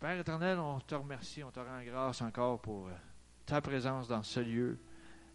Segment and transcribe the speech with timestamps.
[0.00, 2.92] Père éternel, on te remercie, on te rend grâce encore pour euh,
[3.44, 4.80] ta présence dans ce lieu,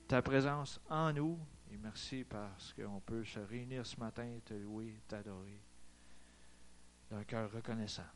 [0.07, 1.39] ta présence en nous.
[1.71, 5.62] Et merci parce qu'on peut se réunir ce matin, te louer, t'adorer
[7.12, 8.09] d'un cœur reconnaissant.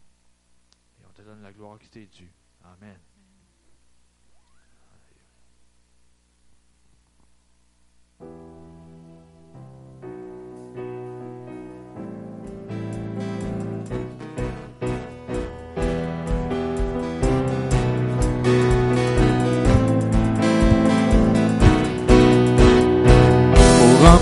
[0.99, 2.33] Et on te donne la gloire qui t'est due.
[2.63, 2.97] Amen.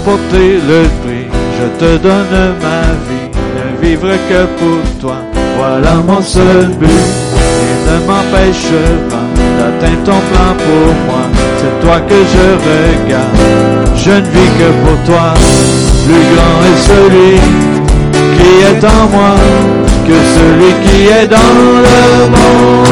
[0.08, 1.28] Remporter le prix,
[1.60, 5.18] je te donne ma vie, ne vivre que pour toi.
[5.58, 8.72] Voilà mon seul but, et ne m'empêche
[9.10, 11.24] pas d'atteindre ton plan pour moi.
[11.60, 13.40] C'est toi que je regarde,
[13.96, 15.28] je ne vis que pour toi.
[16.06, 17.34] Plus grand est celui
[18.38, 19.36] qui est en moi
[20.08, 22.88] que celui qui est dans le monde.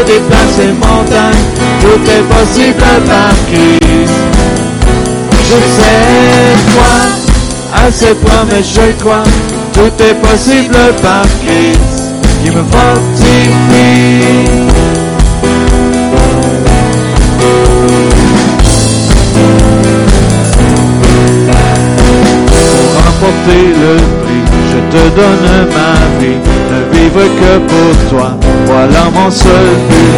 [0.00, 1.44] Moi, je déplace les montagnes,
[1.80, 4.14] tout est possible par Christ.
[5.44, 6.96] Je sais quoi,
[7.74, 9.24] à ses promesses je crois,
[9.74, 13.50] tout est possible par Christ qui me fortifie.
[22.56, 24.49] Pour remporter le prix,
[24.90, 28.30] te donne ma vie, ne vivre que pour toi.
[28.66, 30.14] Voilà mon seul but,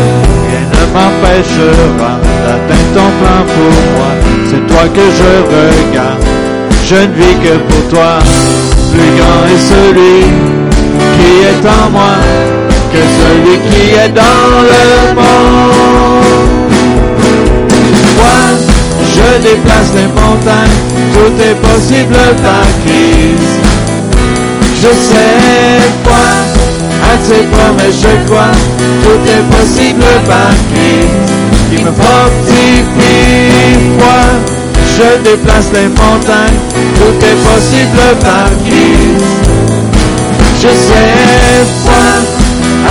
[0.48, 2.12] rien ne m'empêchera
[2.44, 4.12] d'atteindre ton plan pour moi.
[4.48, 6.24] C'est toi que je regarde,
[6.84, 8.18] je ne vis que pour toi.
[8.92, 10.18] Plus grand est celui
[11.16, 12.16] qui est en moi
[12.92, 16.42] que celui qui est dans le monde.
[18.18, 18.40] Moi,
[19.14, 20.78] je déplace les montagnes,
[21.14, 23.61] tout est possible par Christ.
[24.82, 26.26] Je sais quoi,
[27.04, 28.50] à ses promesses je crois,
[29.04, 31.30] tout est possible par Christ
[31.70, 33.78] qui me fortifie.
[33.96, 34.22] Moi,
[34.96, 36.58] je déplace les montagnes,
[36.96, 39.24] tout est possible par Christ.
[40.60, 42.08] Je sais quoi,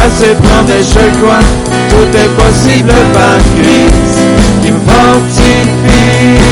[0.02, 1.44] à ses promesses je crois,
[1.90, 4.18] tout est possible par Christ
[4.64, 6.51] qui me fortifie.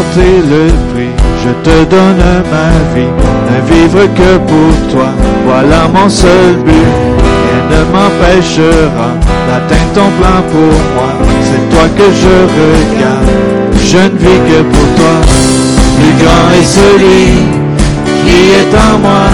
[0.00, 3.12] Je te donne ma vie,
[3.48, 5.10] ne vivre que pour toi.
[5.44, 9.10] Voilà mon seul but, rien ne m'empêchera
[9.48, 11.12] d'atteindre ton plan pour moi.
[11.42, 13.30] C'est toi que je regarde,
[13.84, 15.16] je ne vis que pour toi.
[15.96, 17.22] Plus grand est celui
[18.24, 19.26] qui est en moi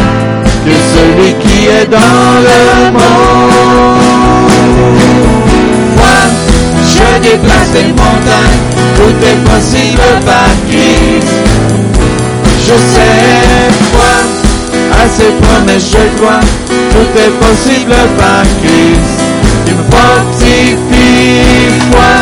[0.65, 2.61] que celui qui est dans le
[2.93, 3.35] monde.
[5.97, 6.19] Moi,
[6.95, 8.64] je déplace les montagnes,
[8.97, 11.33] tout est possible par Christ.
[12.67, 14.15] Je sais quoi,
[15.03, 19.21] à ses promesses je crois, tout est possible par Christ.
[19.67, 21.45] Il me fortifie,
[21.91, 22.15] moi,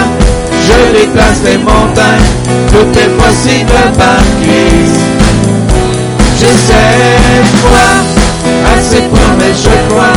[0.67, 2.31] je déplace les montagnes,
[2.73, 5.01] tout est possible par Christ.
[6.41, 7.91] Je sais quoi,
[8.73, 10.17] à ses promesses je crois,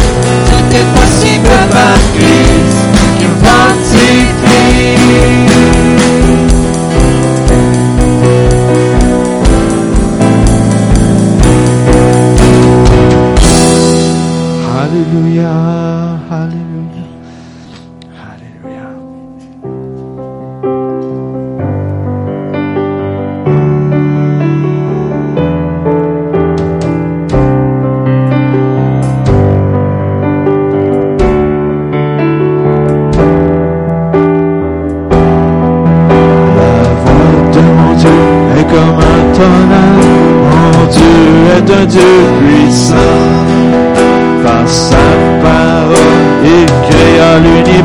[0.50, 2.78] tout est possible par Christ.
[3.22, 4.35] Il me fortifie.
[15.16, 15.85] Alléluia,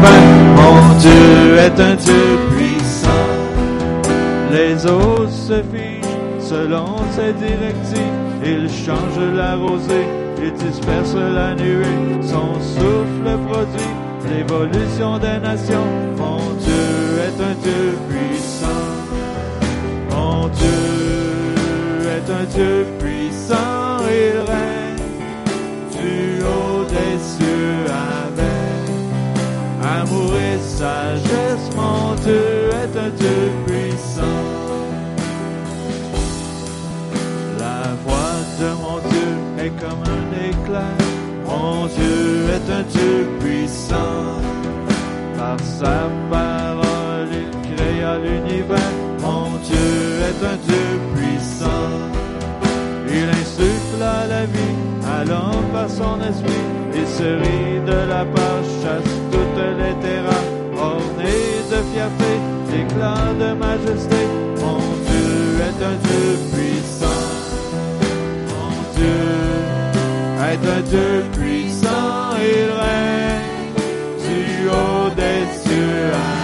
[0.03, 3.27] Mon Dieu est un Dieu puissant.
[4.53, 6.01] Les eaux se figent
[6.41, 8.21] selon ses directives.
[8.45, 10.07] Il change la rosée,
[10.43, 12.23] il disperse la nuée.
[12.23, 13.95] Son souffle produit
[14.31, 15.87] l'évolution des nations.
[16.17, 16.95] Mon Dieu
[17.27, 18.83] est un Dieu puissant.
[20.11, 20.81] Mon Dieu
[22.17, 23.80] est un Dieu puissant.
[30.11, 34.45] amour et sagesse, mon Dieu est un Dieu puissant.
[37.59, 39.31] La voix de mon Dieu
[39.65, 40.97] est comme un éclair,
[41.47, 44.41] mon Dieu est un Dieu puissant.
[45.37, 49.91] Par sa parole, il créa l'univers, mon Dieu
[50.29, 51.91] est un Dieu puissant.
[53.09, 58.63] Il insuffla la vie à l'homme par son esprit, il se rit de la part
[58.83, 60.47] chasse toutes les terrains,
[60.77, 62.33] ornés de fierté,
[62.71, 64.21] d'éclats de majesté.
[64.61, 65.31] Mon Dieu
[65.69, 67.27] est un Dieu puissant.
[68.51, 69.23] Mon Dieu
[70.51, 73.75] est un Dieu puissant, il règne
[74.27, 76.40] du haut des cieux.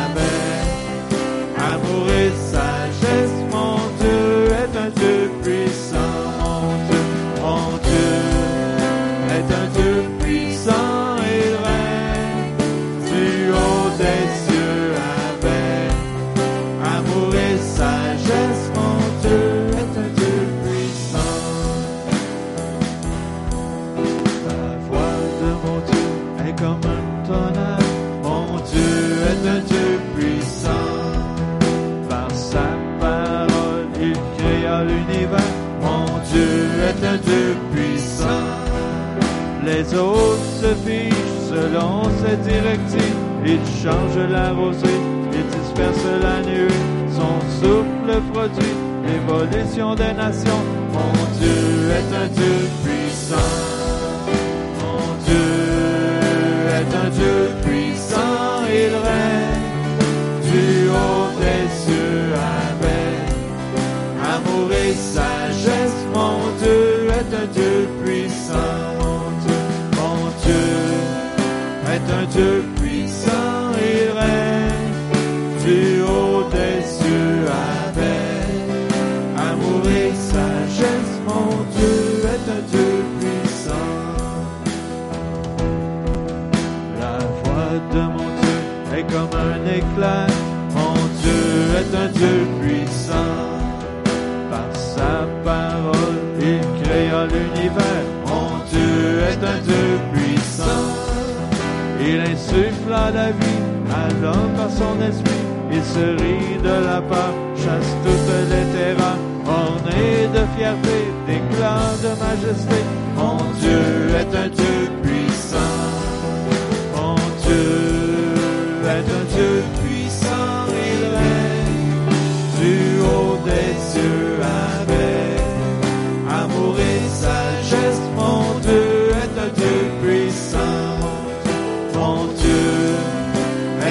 [49.96, 50.65] de nación.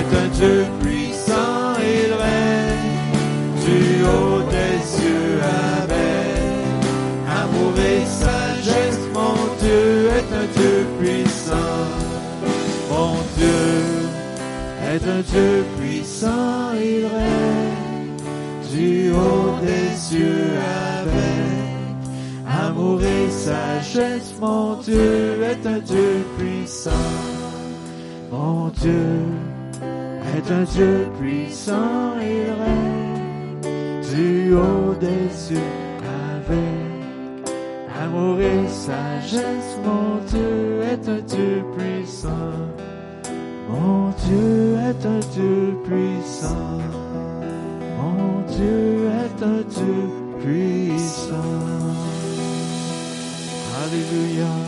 [0.05, 2.95] est un Dieu puissant, il règne
[3.65, 5.39] du haut des cieux
[5.83, 6.35] avec
[7.29, 8.99] amour et sagesse.
[9.13, 11.85] Mon Dieu est un Dieu puissant,
[12.89, 13.63] mon Dieu
[14.93, 18.15] est un Dieu puissant, il règne
[18.71, 20.51] du haut des cieux
[21.01, 24.33] avec amour et sagesse.
[24.39, 26.91] Mon Dieu est un Dieu puissant,
[28.31, 29.34] mon Dieu
[30.51, 35.57] un Dieu puissant, il règne du haut des cieux
[36.37, 37.45] avec
[38.03, 39.77] amour et sagesse.
[39.83, 42.53] Mon Dieu est un Dieu puissant,
[43.69, 46.79] mon Dieu est un Dieu puissant,
[47.99, 51.33] mon Dieu est un Dieu puissant.
[53.83, 54.64] Alléluia.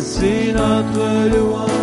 [0.00, 1.80] Voici not what you want.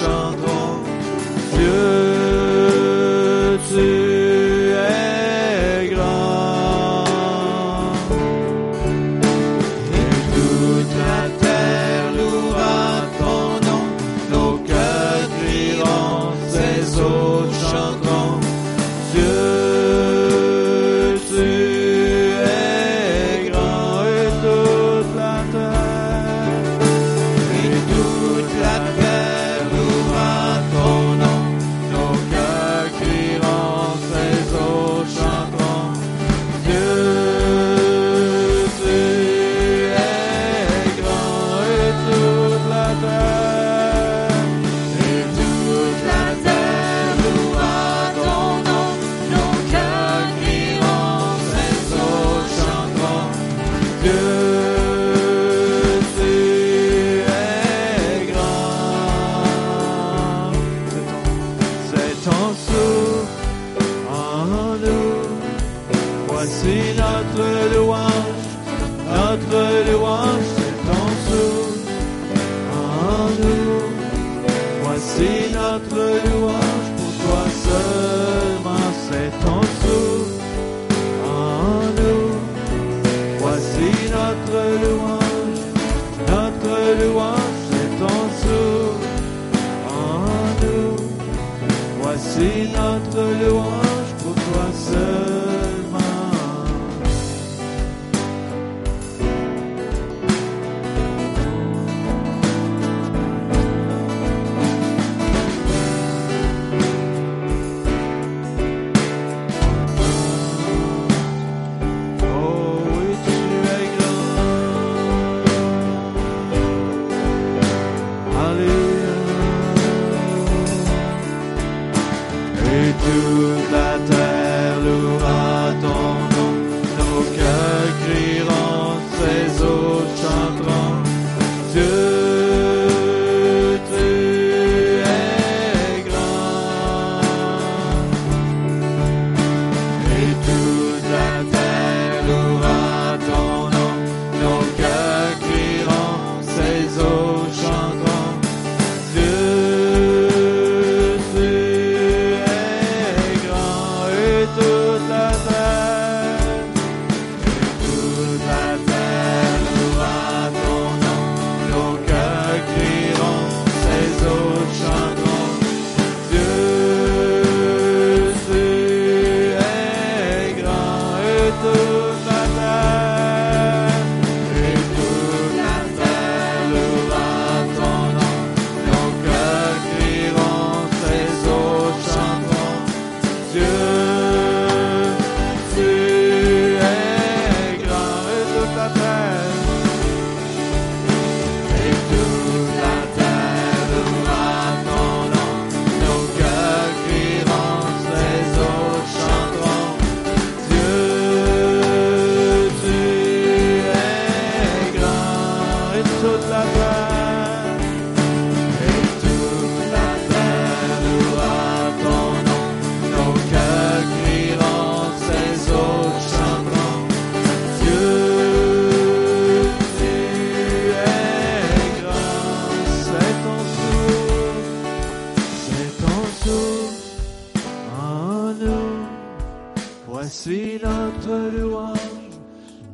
[0.00, 0.21] Eaux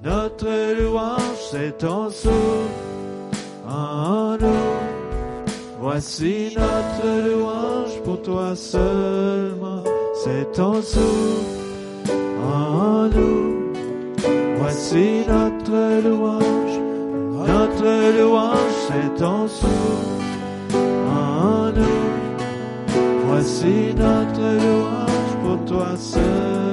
[0.03, 2.33] Notre louange, c'est ton souffle
[3.69, 4.79] en nous.
[5.81, 9.85] Voici notre louange pour toi seulement.
[10.25, 13.73] C'est ton souffle en nous.
[14.59, 16.81] Voici notre louange.
[17.47, 22.09] Notre louange, c'est ton souffle en nous.
[23.27, 26.68] Voici notre louange pour toi seul.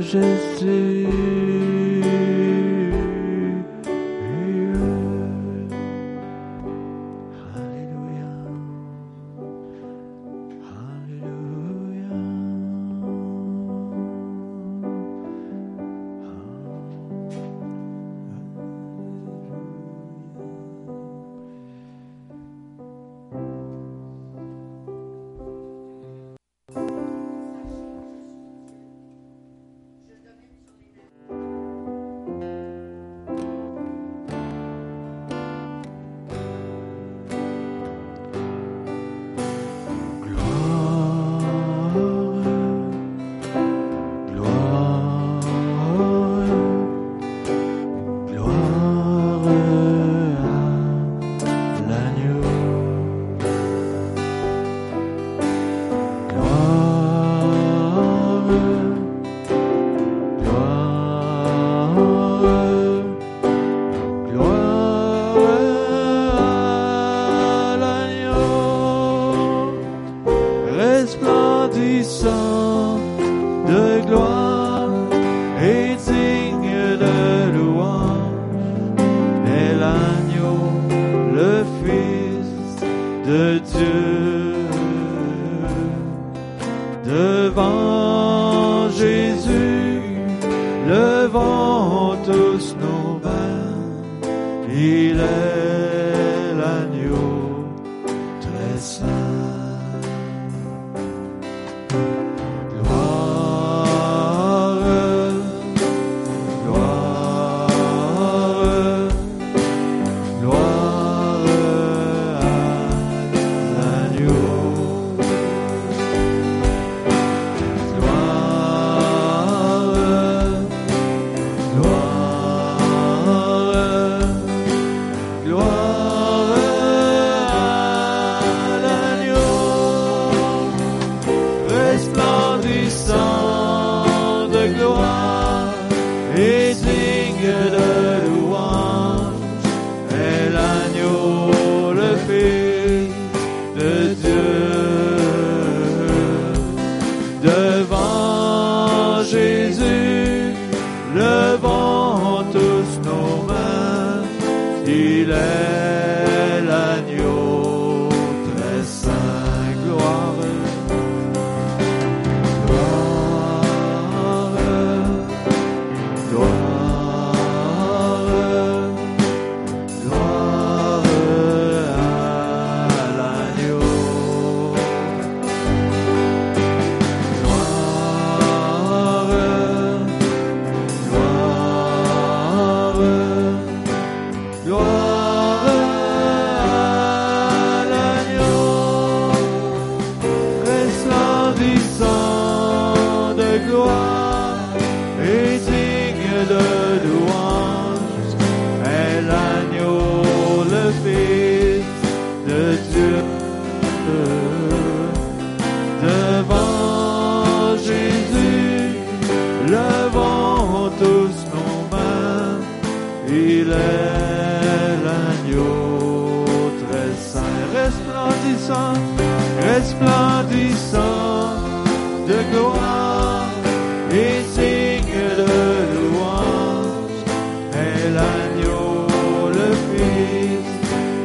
[0.00, 1.75] Roi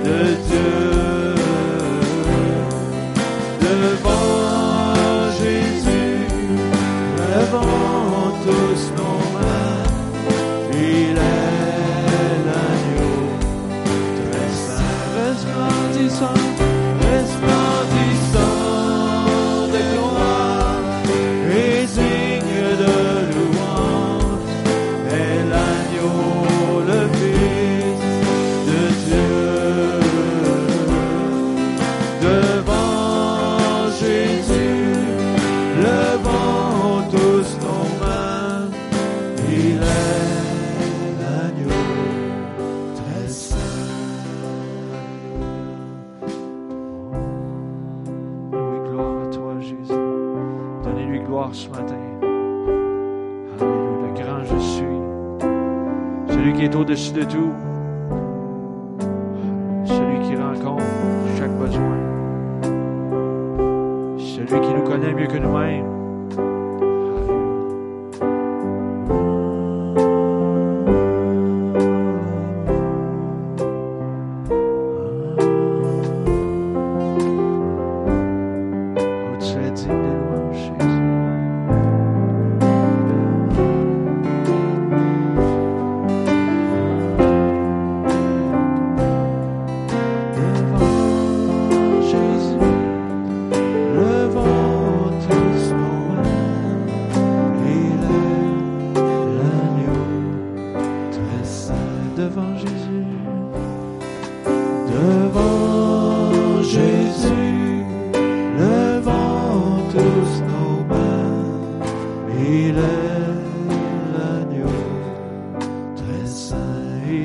[0.03, 0.90] de Dieu.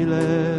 [0.06, 0.55] Il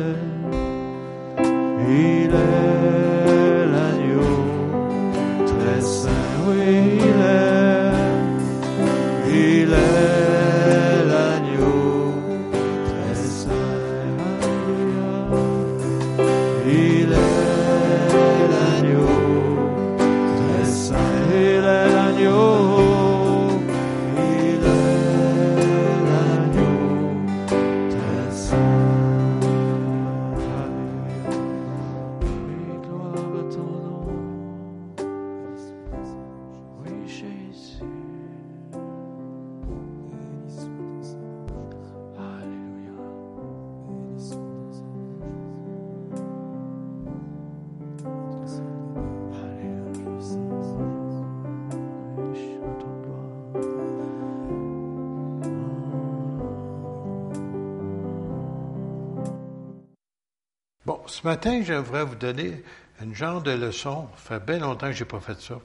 [61.27, 62.63] matin, j'aimerais vous donner
[63.01, 64.07] une genre de leçon.
[64.15, 65.55] Ça fait bien longtemps que je n'ai pas fait ça.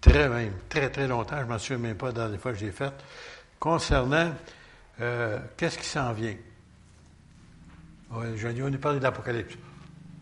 [0.00, 1.38] Très même, très, très longtemps.
[1.38, 2.92] Je ne m'en souviens même pas dans les fois que j'ai fait.
[3.58, 4.34] Concernant
[5.00, 6.36] euh, qu'est-ce qui s'en vient?
[8.12, 9.54] Ai- on a parlé de l'Apocalypse.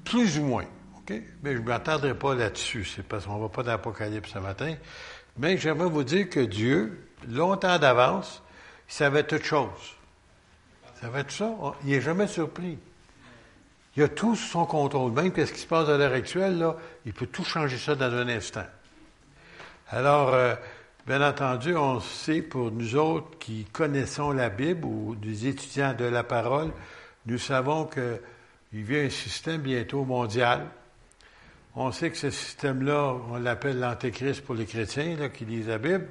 [0.04, 0.64] Plus ou moins.
[0.98, 1.12] OK?
[1.42, 2.85] Mais je ne m'attarderai pas là-dessus.
[2.85, 4.74] C'est parce qu'on ne va pas dans l'Apocalypse ce matin.
[5.37, 8.42] Mais j'aimerais vous dire que Dieu, longtemps d'avance,
[8.88, 9.96] il savait toutes choses.
[10.96, 11.52] Il savait tout ça.
[11.85, 12.78] Il n'est jamais surpris.
[13.96, 15.12] Il a tout sous son contrôle.
[15.12, 16.66] Même qu'est-ce qui se passe à l'heure actuelle,
[17.07, 18.64] il peut tout changer ça dans un instant.
[19.90, 20.54] Alors, euh,
[21.07, 26.07] bien entendu, on sait pour nous autres qui connaissons la Bible ou des étudiants de
[26.07, 26.72] la parole,
[27.26, 30.66] nous savons qu'il vient un système bientôt mondial.
[31.76, 35.78] On sait que ce système-là, on l'appelle l'Antéchrist pour les chrétiens là, qui lisent la
[35.78, 36.07] Bible.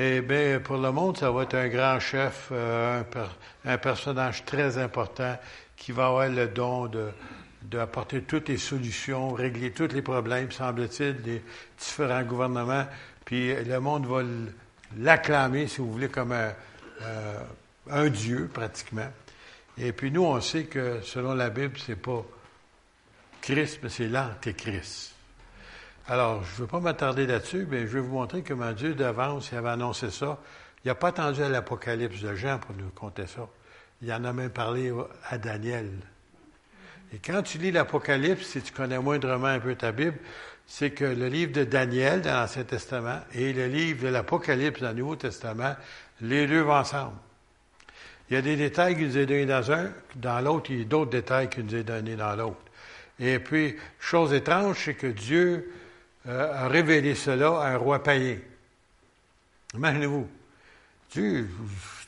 [0.00, 3.34] Eh bien, pour le monde, ça va être un grand chef, euh, un, per-
[3.64, 5.36] un personnage très important
[5.76, 6.88] qui va avoir le don
[7.62, 11.42] d'apporter toutes les solutions, régler tous les problèmes, semble-t-il, des
[11.76, 12.86] différents gouvernements.
[13.24, 14.22] Puis le monde va
[14.98, 16.52] l'acclamer, si vous voulez, comme un,
[17.02, 17.38] euh,
[17.90, 19.10] un dieu, pratiquement.
[19.78, 22.24] Et puis nous, on sait que selon la Bible, c'est pas
[23.40, 25.12] Christ, mais c'est l'Antéchrist.
[26.10, 29.50] Alors, je ne veux pas m'attarder là-dessus, mais je vais vous montrer comment Dieu d'avance,
[29.52, 30.38] il avait annoncé ça.
[30.82, 33.46] Il n'a pas attendu à l'Apocalypse de Jean pour nous conter ça.
[34.00, 34.90] Il en a même parlé
[35.28, 35.90] à Daniel.
[37.12, 40.16] Et quand tu lis l'Apocalypse, si tu connais moindrement un peu ta Bible,
[40.66, 44.88] c'est que le livre de Daniel dans l'Ancien Testament et le livre de l'Apocalypse dans
[44.88, 45.76] le Nouveau Testament,
[46.22, 47.16] les deux vont ensemble.
[48.30, 50.82] Il y a des détails qu'il nous a donnés dans un, dans l'autre, il y
[50.82, 52.62] a d'autres détails qu'il nous a donnés dans l'autre.
[53.20, 55.70] Et puis, chose étrange, c'est que Dieu
[56.26, 58.38] euh, a révélé cela à un roi païen.
[59.74, 60.28] Imaginez-vous.
[61.10, 61.48] Dieu,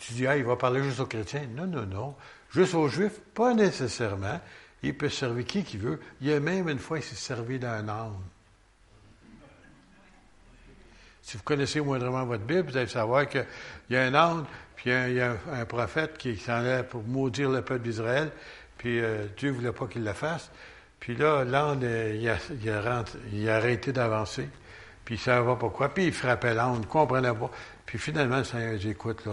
[0.00, 1.46] tu dis, ah, il va parler juste aux chrétiens.
[1.54, 2.14] Non, non, non.
[2.50, 4.40] Juste aux juifs, pas nécessairement.
[4.82, 6.00] Il peut servir qui qu'il veut.
[6.20, 8.16] Il y a même une fois, il s'est servi d'un âne.
[11.22, 13.46] Si vous connaissez moindrement votre Bible, vous allez savoir qu'il
[13.90, 14.44] y a un âne,
[14.74, 18.32] puis il y a un prophète qui s'en allait pour maudire le peuple d'Israël,
[18.78, 20.50] puis euh, Dieu ne voulait pas qu'il le fasse.
[21.00, 22.36] Puis là, l'âne, il a,
[23.32, 24.48] il, a arrêté d'avancer.
[25.04, 25.88] Puis il ne savait pas pourquoi.
[25.88, 27.50] Puis il frappait l'âne, il ne comprenait pas.
[27.86, 29.32] Puis finalement, le Seigneur dit, écoute, là,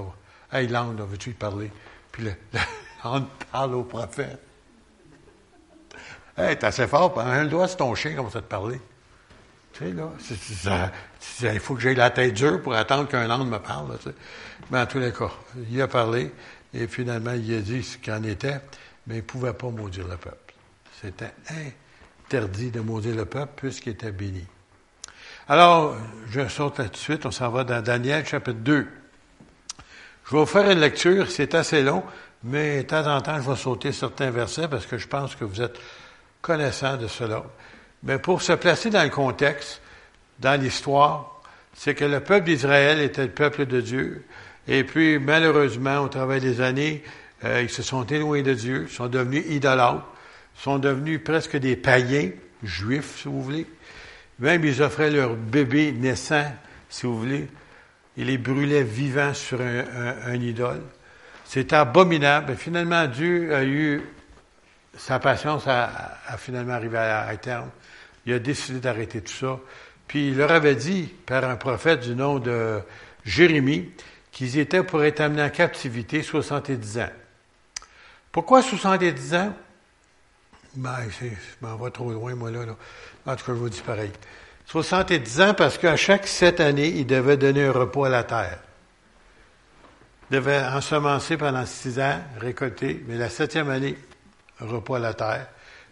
[0.51, 1.71] hey, l'âne, veux-tu lui parler?
[2.11, 2.23] Puis
[3.03, 4.39] l'âne parle au prophète.
[6.37, 8.79] Hey, t'es assez fort, un doigt c'est ton chien, comment ça te parler?
[9.73, 9.91] Tu sais,
[11.43, 13.97] là, il faut que j'aie la tête dure pour attendre qu'un âne me parle.
[14.71, 15.31] Mais en tous les cas,
[15.69, 16.31] il a parlé,
[16.73, 18.59] et finalement, il a dit ce qu'il en était,
[19.07, 20.46] mais il ne pouvait pas maudire le peuple.
[21.01, 21.33] C'était
[22.25, 24.45] interdit de maudire le peuple puisqu'il était béni.
[25.47, 25.95] Alors,
[26.31, 28.87] je saute là tout de suite, on s'en va dans Daniel chapitre 2.
[30.25, 32.03] Je vais vous faire une lecture, c'est assez long,
[32.43, 35.45] mais de temps en temps, je vais sauter certains versets parce que je pense que
[35.45, 35.77] vous êtes
[36.41, 37.43] connaissants de cela.
[38.03, 39.81] Mais pour se placer dans le contexte,
[40.39, 41.41] dans l'histoire,
[41.73, 44.25] c'est que le peuple d'Israël était le peuple de Dieu.
[44.67, 47.03] Et puis, malheureusement, au travers des années,
[47.45, 50.03] euh, ils se sont éloignés de Dieu, sont devenus idolâtres,
[50.57, 52.31] sont devenus presque des païens,
[52.63, 53.65] juifs, si vous voulez.
[54.39, 56.51] Même ils offraient leur bébé naissant,
[56.89, 57.47] si vous voulez.
[58.17, 60.81] Ils les brûlaient vivants sur un, idole.
[61.45, 62.53] C'était abominable.
[62.53, 64.01] Et finalement, Dieu a eu
[64.97, 67.69] sa patience a, finalement arrivé à, à, terme.
[68.25, 69.59] Il a décidé d'arrêter tout ça.
[70.07, 72.79] Puis il leur avait dit, par un prophète du nom de
[73.23, 73.91] Jérémie,
[74.31, 77.09] qu'ils étaient pour être amenés en captivité 70 ans.
[78.31, 79.53] Pourquoi 70 ans?
[80.77, 81.25] Ben, je
[81.65, 82.59] m'en vais trop loin, moi, là,
[83.25, 84.11] En tout cas, je vous dis pareil.
[84.67, 88.59] 70 ans parce qu'à chaque sept années, il devait donner un repos à la terre.
[90.29, 93.97] Il devait ensemencer pendant six ans, récolter, mais la septième année,
[94.61, 95.47] un repos à la terre.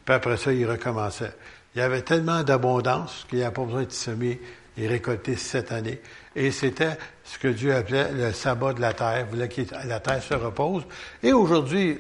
[0.06, 1.34] Puis après ça, il recommençait.
[1.74, 4.40] Il y avait tellement d'abondance qu'il n'y a pas besoin de semer
[4.78, 6.00] et récolter sept années.
[6.36, 9.22] Et c'était ce que Dieu appelait le sabbat de la terre.
[9.22, 10.84] Il voulait que la terre se repose.
[11.24, 12.00] Et aujourd'hui,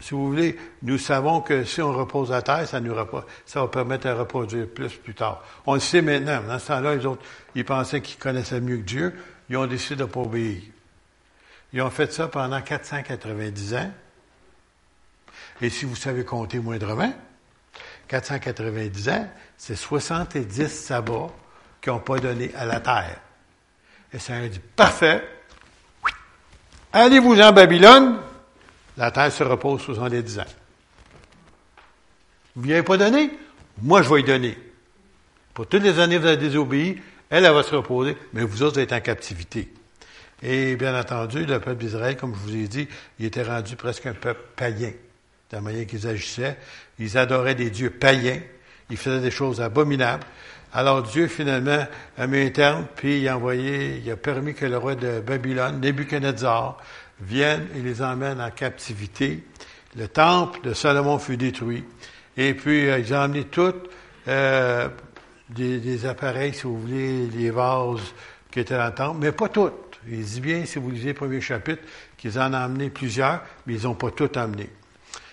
[0.00, 2.94] si vous voulez, nous savons que si on repose la terre, ça, nous
[3.46, 5.42] ça va permettre de reproduire plus plus tard.
[5.64, 6.42] On le sait maintenant.
[6.46, 7.22] Dans ce temps-là, les autres,
[7.54, 9.14] ils pensaient qu'ils connaissaient mieux que Dieu.
[9.48, 10.62] Ils ont décidé de ne pas obéir.
[11.72, 13.90] Ils ont fait ça pendant 490 ans.
[15.60, 17.12] Et si vous savez compter moindrement,
[18.08, 21.30] 490 ans, c'est 70 sabbats
[21.80, 23.20] qu'ils n'ont pas donné à la terre.
[24.12, 25.26] Et ça a dit, parfait,
[26.92, 28.18] allez-vous en Babylone,
[28.96, 30.44] la terre se repose 70 ans.
[32.54, 33.30] Vous ne avez pas donné?
[33.82, 34.56] Moi, je vais y donner.
[35.52, 38.74] Pour toutes les années, vous avez désobéi, elle, elle va se reposer, mais vous autres,
[38.74, 39.72] vous êtes en captivité.
[40.42, 42.88] Et bien entendu, le peuple d'Israël, comme je vous ai dit,
[43.18, 44.92] il était rendu presque un peuple païen.
[45.50, 46.56] De la manière qu'ils agissaient,
[46.98, 48.40] ils adoraient des dieux païens,
[48.90, 50.24] ils faisaient des choses abominables.
[50.72, 51.86] Alors Dieu, finalement,
[52.18, 55.20] a mis un terme, puis il a envoyé, il a permis que le roi de
[55.20, 56.78] Babylone, Nebuchadnezzar,
[57.20, 59.44] vienne et les emmène en captivité.
[59.96, 61.84] Le temple de Salomon fut détruit.
[62.36, 63.74] Et puis, euh, ils ont amené tous
[64.28, 64.88] euh,
[65.48, 68.00] des, appareils, si vous voulez, les vases
[68.50, 69.72] qui étaient dans le temple, mais pas toutes.
[70.08, 71.82] Il dit bien, si vous lisez le premier chapitre,
[72.16, 74.68] qu'ils en ont amené plusieurs, mais ils n'ont pas tout amené.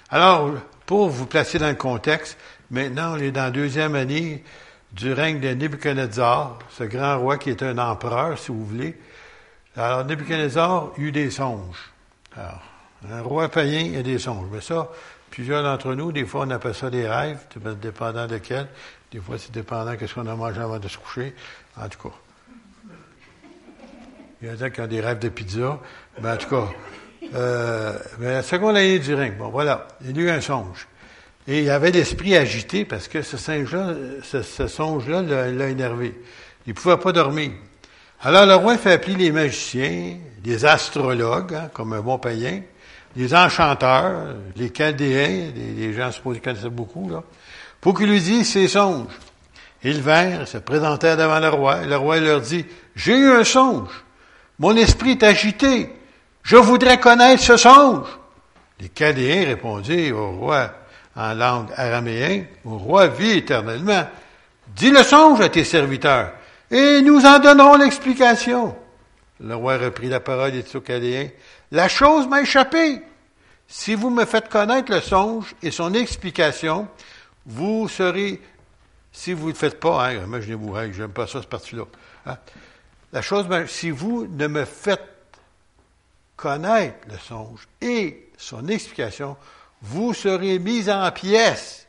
[0.09, 0.51] Alors,
[0.85, 2.37] pour vous placer dans le contexte,
[2.71, 4.43] maintenant, on est dans la deuxième année
[4.93, 8.95] du règne de Nebuchadnezzar, ce grand roi qui est un empereur, si vous voulez.
[9.75, 11.91] Alors, Nebuchadnezzar eut des songes.
[12.35, 12.61] Alors,
[13.09, 14.47] un roi païen a des songes.
[14.51, 14.89] Mais ça,
[15.31, 17.39] plusieurs d'entre nous, des fois, on appelle ça des rêves,
[17.81, 18.67] dépendant de quel.
[19.11, 21.33] Des fois, c'est dépendant de ce qu'on a mangé avant de se coucher.
[21.75, 22.15] En tout cas.
[24.41, 25.79] Il y a des gens qui ont des rêves de pizza.
[26.21, 26.67] Mais en tout cas,
[27.33, 30.87] euh, mais la seconde année du règne, bon, voilà, il y a eu un songe.
[31.47, 36.13] Et il avait l'esprit agité parce que ce singe-là, ce, songe-là l'a énervé.
[36.65, 37.51] Il ne pouvait pas dormir.
[38.25, 40.15] Alors le roi fait appeler les magiciens,
[40.45, 42.61] les astrologues, hein, comme un bon païen,
[43.17, 47.21] les enchanteurs, les chaldéens, les, gens supposés connaissaient beaucoup, là,
[47.81, 49.11] pour qu'ils lui disent ses songes.
[49.83, 52.65] Ils vinrent, se présentèrent devant le roi, et le roi leur dit,
[52.95, 53.89] j'ai eu un songe.
[54.57, 55.89] Mon esprit est agité.
[56.43, 58.07] Je voudrais connaître ce songe.
[58.79, 60.71] Les Chaldéens répondirent au roi
[61.17, 64.07] en langue araméenne, au roi vit éternellement.
[64.75, 66.31] Dis le songe à tes serviteurs,
[66.73, 68.75] et nous en donnerons l'explication.
[69.39, 70.81] Le roi reprit la parole dit aux
[71.71, 72.99] La chose m'a échappé.
[73.67, 76.87] Si vous me faites connaître le songe et son explication,
[77.45, 78.41] vous serez,
[79.11, 81.83] si vous ne le faites pas, hein, imaginez-vous, hein, j'aime pas ça, ce parti-là.
[82.25, 82.37] Hein.
[83.11, 85.07] La chose, si vous ne me faites
[86.35, 89.37] connaître le songe et son explication,
[89.83, 91.87] vous serez mis en pièces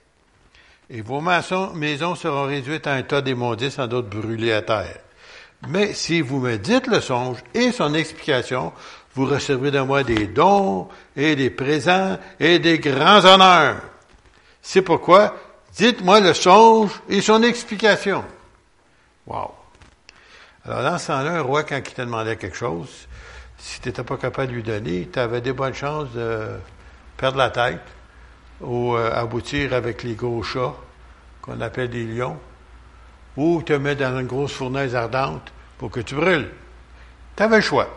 [0.91, 4.99] et vos maisons seront réduites à un tas d'immondices, sans doute brûlées à terre.
[5.69, 8.73] Mais si vous me dites le songe et son explication,
[9.15, 13.81] vous recevrez de moi des dons et des présents et des grands honneurs.
[14.61, 15.35] C'est pourquoi
[15.77, 18.25] Dites-moi le songe et son explication.
[19.27, 19.53] Wow.
[20.65, 23.09] Alors, dans ce temps-là, un roi, quand il te demandait quelque chose,
[23.59, 26.51] si tu n'étais pas capable de lui donner, tu avais des bonnes chances de
[27.17, 27.81] perdre la tête
[28.65, 30.75] ou euh, aboutir avec les gros chats,
[31.43, 32.37] qu'on appelle des lions,
[33.37, 36.51] ou te mettre dans une grosse fournaise ardente pour que tu brûles.
[37.37, 37.89] Tu avais le choix.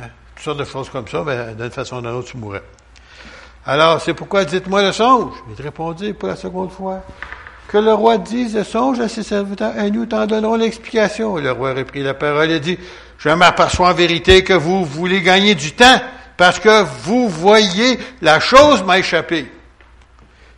[0.00, 0.08] Hein?
[0.34, 2.62] Toutes sortes de choses comme ça, mais d'une façon ou d'une autre, tu mourrais.
[3.66, 5.34] Alors, c'est pourquoi dites-moi le songe.
[5.56, 7.02] Il répondit pour la seconde fois.
[7.68, 11.36] Que le roi dise le songe à ses serviteurs, et nous t'en donnerons l'explication.
[11.36, 12.78] Le roi reprit la parole et dit,
[13.18, 16.00] je m'aperçois en vérité que vous voulez gagner du temps,
[16.38, 19.52] parce que vous voyez la chose m'a échappé.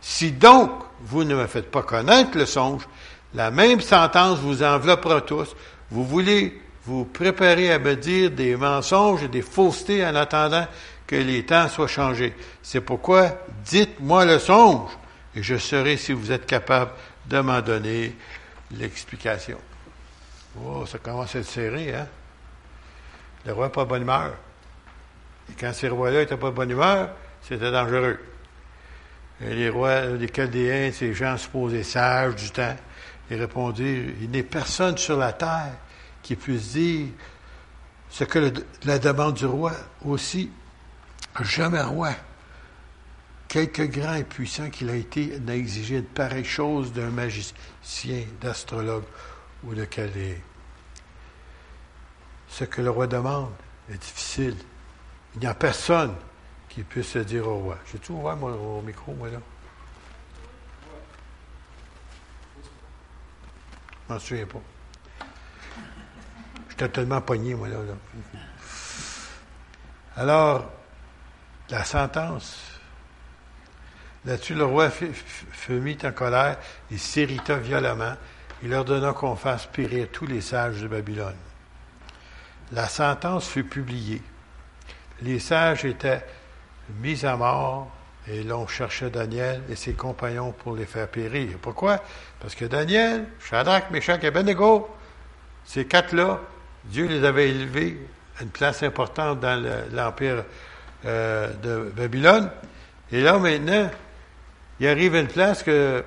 [0.01, 0.71] Si donc
[1.01, 2.87] vous ne me faites pas connaître le songe,
[3.33, 5.55] la même sentence vous enveloppera tous.
[5.89, 10.67] Vous voulez vous préparer à me dire des mensonges et des faussetés en attendant
[11.05, 12.35] que les temps soient changés.
[12.63, 14.89] C'est pourquoi dites-moi le songe
[15.35, 16.91] et je saurai si vous êtes capable
[17.27, 18.15] de m'en donner
[18.71, 19.57] l'explication.
[20.59, 22.07] Oh, ça commence à être serré, hein?
[23.45, 24.33] Le roi n'a pas bonne humeur.
[25.49, 27.09] Et quand ces rois-là n'étaient pas de bonne humeur,
[27.41, 28.19] c'était dangereux.
[29.43, 32.75] Et les rois, les Chaldéens, ces gens supposés sages du temps,
[33.29, 35.73] ils répondirent, il n'est personne sur la terre
[36.21, 37.07] qui puisse dire
[38.09, 39.71] ce que la demande du roi
[40.05, 40.51] aussi
[41.39, 42.11] Jamais roi,
[43.47, 49.05] quelque grand et puissant qu'il a été, n'a exigé de pareille chose d'un magicien, d'astrologue
[49.63, 50.41] ou de calais.
[52.49, 53.51] Ce que le roi demande
[53.89, 54.57] est difficile.
[55.35, 56.13] Il n'y a personne
[56.73, 57.77] qui puisse se dire au roi.
[57.91, 59.39] J'ai tout ouvert mon, micro, moi, là?
[64.07, 64.61] Je m'en souviens pas.
[66.69, 67.75] J'étais tellement pogné, moi, là.
[67.75, 67.93] là.
[70.15, 70.71] Alors,
[71.69, 72.61] la sentence.
[74.23, 76.57] Là-dessus, le roi fut mis en colère,
[76.89, 78.15] il s'irrita violemment,
[78.63, 81.35] il ordonna qu'on fasse périr tous les sages de Babylone.
[82.71, 84.21] La sentence fut publiée.
[85.21, 86.23] Les sages étaient
[87.01, 87.91] mis à mort
[88.27, 91.57] et l'on cherchait Daniel et ses compagnons pour les faire périr.
[91.61, 92.03] Pourquoi?
[92.39, 94.89] Parce que Daniel, Shadrach, Meshach et Abednego,
[95.65, 96.39] ces quatre-là,
[96.85, 97.97] Dieu les avait élevés
[98.39, 99.61] à une place importante dans
[99.91, 100.43] l'Empire
[101.05, 102.51] euh, de Babylone.
[103.11, 103.89] Et là, maintenant,
[104.79, 106.03] il arrive à une place que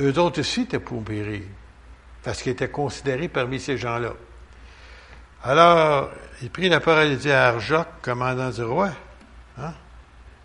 [0.00, 1.42] eux autres aussi étaient pour périr,
[2.22, 4.12] parce qu'ils étaient considérés parmi ces gens-là.
[5.44, 6.10] Alors,
[6.42, 8.90] il prit la parole et dit à Arjoc, commandant du roi,
[9.58, 9.72] hein?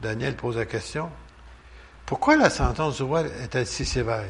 [0.01, 1.09] Daniel pose la question,
[2.05, 4.23] pourquoi la sentence du roi est-elle si sévère?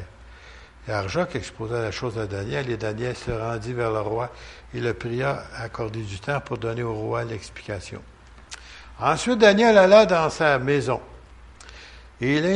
[0.88, 4.32] Et Arjoc exposa la chose à Daniel, et Daniel se rendit vers le roi
[4.74, 8.02] et le pria à accorder du temps pour donner au roi l'explication.
[8.98, 11.00] Ensuite, Daniel alla dans sa maison
[12.20, 12.46] et il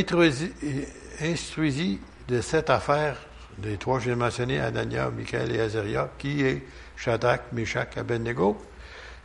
[1.20, 3.16] instruisit, de cette affaire
[3.58, 6.62] des trois que j'ai mentionnés, Anania, Michael et Azaria, qui est
[6.96, 8.60] Shadrach, Meshach, Abednego,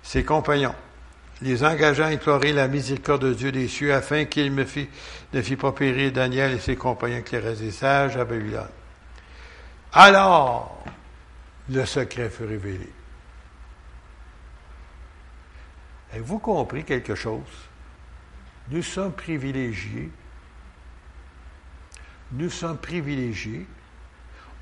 [0.09, 0.73] ses compagnons,
[1.43, 5.71] les engageant à implorer la miséricorde de Dieu des cieux afin qu'il ne fit pas
[5.71, 8.71] périr Daniel et ses compagnons qui des sages à Babylone.
[9.93, 10.83] Alors,
[11.69, 12.89] le secret fut révélé.
[16.13, 17.69] Avez-vous compris quelque chose?
[18.71, 20.09] Nous sommes privilégiés.
[22.31, 23.67] Nous sommes privilégiés.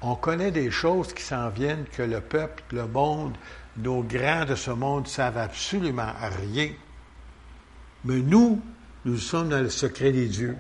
[0.02, 3.38] On connaît des choses qui s'en viennent que le peuple, le monde,
[3.78, 6.12] nos grands de ce monde ne savent absolument
[6.44, 6.70] rien.
[8.06, 8.62] Mais nous,
[9.06, 10.58] nous sommes dans le secret des dieux,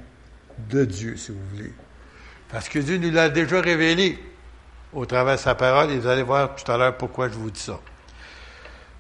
[0.70, 1.74] de Dieu, si vous voulez.
[2.50, 4.20] Parce que Dieu nous l'a déjà révélé
[4.94, 7.52] au travers de sa parole, et vous allez voir tout à l'heure pourquoi je vous
[7.52, 7.80] dis ça.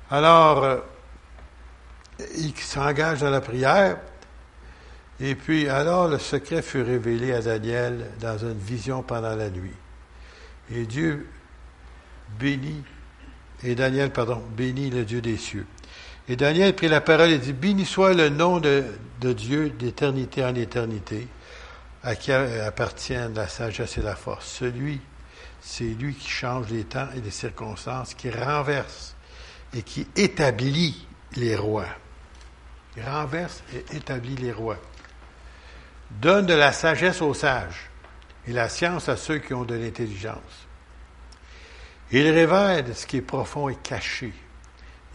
[0.09, 0.77] Alors, euh,
[2.37, 3.97] il s'engage dans la prière.
[5.19, 9.73] Et puis, alors, le secret fut révélé à Daniel dans une vision pendant la nuit.
[10.71, 11.27] Et Dieu
[12.39, 12.83] bénit,
[13.63, 15.65] et Daniel, pardon, bénit le Dieu des cieux.
[16.29, 18.83] Et Daniel prit la parole et dit, béni soit le nom de,
[19.21, 21.27] de Dieu d'éternité en éternité,
[22.03, 24.47] à qui appartiennent la sagesse et la force.
[24.47, 24.99] Celui,
[25.61, 29.15] c'est lui qui change les temps et les circonstances, qui renverse
[29.73, 31.87] et qui établit les rois
[33.01, 34.77] renverse et établit les rois.
[36.09, 37.89] Donne de la sagesse aux sages
[38.47, 40.66] et la science à ceux qui ont de l'intelligence.
[42.11, 44.33] Il révèle ce qui est profond et caché.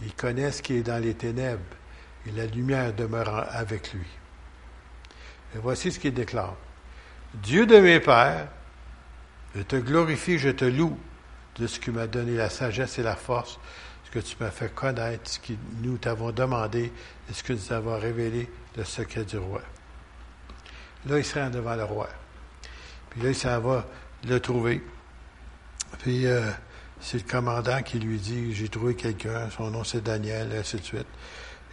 [0.01, 1.61] Il connaît ce qui est dans les ténèbres
[2.27, 4.05] et la lumière demeure avec lui.
[5.55, 6.55] Et voici ce qu'il déclare.
[7.33, 8.47] Dieu de mes pères,
[9.55, 10.97] je te glorifie, je te loue
[11.55, 13.59] de ce qui m'a donné la sagesse et la force
[14.13, 16.91] que tu m'as fait connaître ce que nous t'avons demandé
[17.27, 19.61] et ce que nous avons révélé, le secret du roi.
[21.07, 22.07] Là, il se rend devant le roi.
[23.09, 23.87] Puis là, ça va
[24.27, 24.83] le trouver.
[25.97, 26.47] Puis euh,
[27.03, 30.77] c'est le commandant qui lui dit, j'ai trouvé quelqu'un, son nom c'est Daniel, et ainsi
[30.77, 31.05] de suite.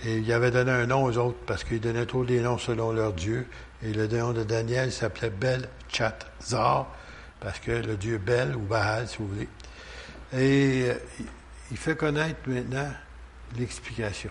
[0.04, 2.90] Et il avait donné un nom aux autres parce qu'il donnait trop des noms selon
[2.90, 3.46] leur Dieu.
[3.82, 6.92] Et le nom de Daniel s'appelait Bel Chatzar,
[7.38, 9.48] parce que le Dieu Bel, ou Baal, si vous voulez.
[10.32, 10.94] Et euh,
[11.70, 12.90] il fait connaître maintenant
[13.56, 14.30] l'explication.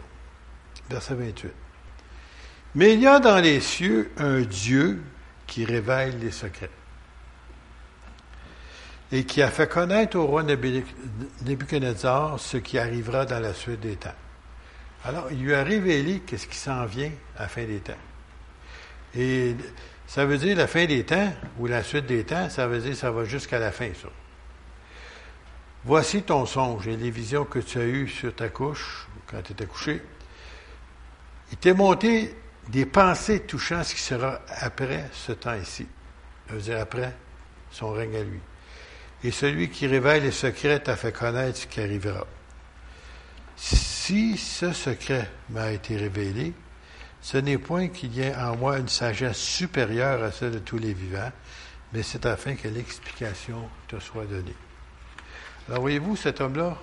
[0.89, 1.51] Verset 28.
[2.75, 5.01] Mais il y a dans les cieux un Dieu
[5.47, 6.69] qui révèle les secrets
[9.11, 13.95] et qui a fait connaître au roi Nebuchadnezzar ce qui arrivera dans la suite des
[13.95, 14.13] temps.
[15.03, 17.93] Alors, il lui a révélé qu'est-ce qui s'en vient à la fin des temps.
[19.15, 19.55] Et
[20.05, 22.95] ça veut dire la fin des temps, ou la suite des temps, ça veut dire
[22.95, 24.09] ça va jusqu'à la fin, ça.
[25.85, 29.53] Voici ton songe et les visions que tu as eues sur ta couche, quand tu
[29.53, 30.01] étais couché.
[31.51, 32.35] Il t'est monté
[32.67, 35.87] des pensées touchant ce qui sera après ce temps ici.
[36.47, 37.15] Ça veut dire après
[37.71, 38.39] son règne à lui.
[39.23, 42.25] Et celui qui révèle les secrets t'a fait connaître ce qui arrivera.
[43.57, 46.53] Si ce secret m'a été révélé,
[47.21, 50.77] ce n'est point qu'il y ait en moi une sagesse supérieure à celle de tous
[50.77, 51.31] les vivants,
[51.91, 54.55] mais c'est afin que l'explication te soit donnée.
[55.67, 56.77] Alors voyez-vous, cet homme-là,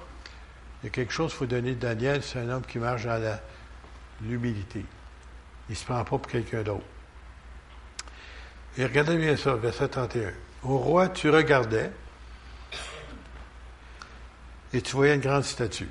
[0.82, 3.04] il y a quelque chose qu'il faut donner de Daniel, c'est un homme qui marche
[3.04, 3.40] dans
[4.22, 4.84] l'humilité.
[5.68, 6.84] Il ne se prend pas pour quelqu'un d'autre.
[8.78, 10.32] Et regardez bien ça, verset 31.
[10.64, 11.90] Au roi, tu regardais
[14.76, 15.88] et tu voyais une grande statue.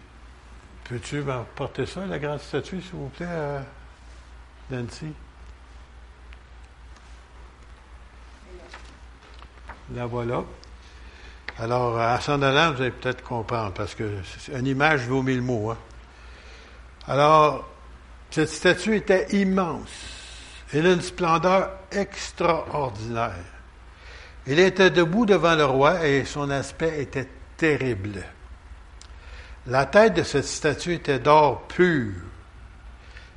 [0.83, 3.27] Peux-tu m'apporter ça, la grande statue, s'il vous plaît,
[4.69, 5.11] Nancy?
[9.95, 10.43] La voilà.
[11.57, 14.19] Alors, à s'en allant, vous allez peut-être comprendre, parce que
[14.53, 15.71] une image vaut mille mots.
[15.71, 15.77] Hein.
[17.07, 17.67] Alors,
[18.29, 19.89] cette statue était immense.
[20.71, 23.33] Elle a une splendeur extraordinaire.
[24.45, 28.23] Elle était debout devant le roi et son aspect était terrible.
[29.67, 32.13] La tête de cette statue était d'or pur.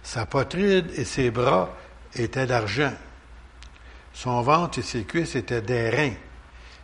[0.03, 1.71] Sa poitrine et ses bras
[2.15, 2.93] étaient d'argent.
[4.13, 6.13] Son ventre et ses cuisses étaient d'airain.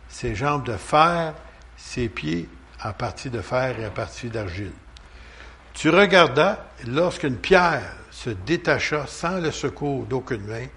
[0.09, 1.33] Ses jambes de fer,
[1.77, 2.49] ses pieds
[2.83, 4.73] en partie de fer et en partie d'argile.
[5.73, 10.67] Tu regardas lorsqu'une pierre se détacha sans le secours d'aucune main,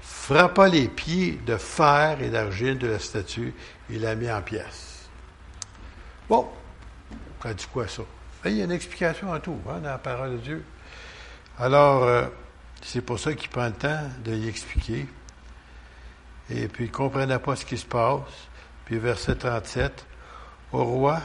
[0.00, 3.54] frappa les pieds de fer et d'argile de la statue
[3.90, 5.08] et la mit en pièces.
[6.28, 6.48] Bon,
[8.44, 10.64] il y a une explication à tout hein, dans la parole de Dieu.
[11.58, 12.26] Alors, euh,
[12.82, 15.06] c'est pour ça qu'il prend le temps de y expliquer.
[16.50, 18.48] Et puis, il ne comprenait pas ce qui se passe.
[18.84, 20.06] Puis, verset 37,
[20.72, 21.20] Au roi,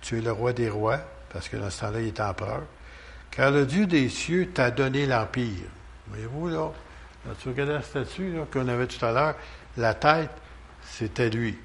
[0.00, 1.00] tu es le roi des rois,
[1.32, 2.62] parce que dans ce temps-là, il est empereur,
[3.30, 5.68] car le Dieu des cieux t'a donné l'empire.
[6.08, 6.72] Voyez-vous, là,
[7.24, 9.34] quand tu regardes la statue qu'on avait tout à l'heure,
[9.76, 10.30] la tête,
[10.82, 11.58] c'était lui.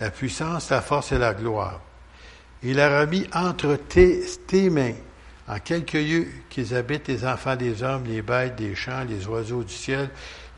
[0.00, 1.80] La puissance, la force et la gloire.
[2.62, 4.94] Il a remis entre tes, mains,
[5.46, 9.62] en quelques lieux qu'ils habitent les enfants des hommes, les bêtes des champs, les oiseaux
[9.62, 10.10] du ciel.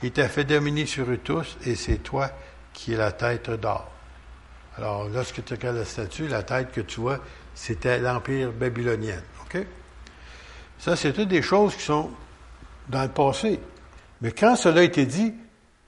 [0.03, 2.30] Il t'a fait dominer sur eux tous, et c'est toi
[2.72, 3.90] qui es la tête d'or.
[4.78, 7.20] Alors, lorsque tu regardes la statue, la tête que tu vois,
[7.55, 9.20] c'était l'Empire babylonien.
[10.78, 12.11] Ça, c'est toutes des choses qui sont
[12.88, 13.61] dans le passé.
[14.22, 15.34] Mais quand cela a été dit,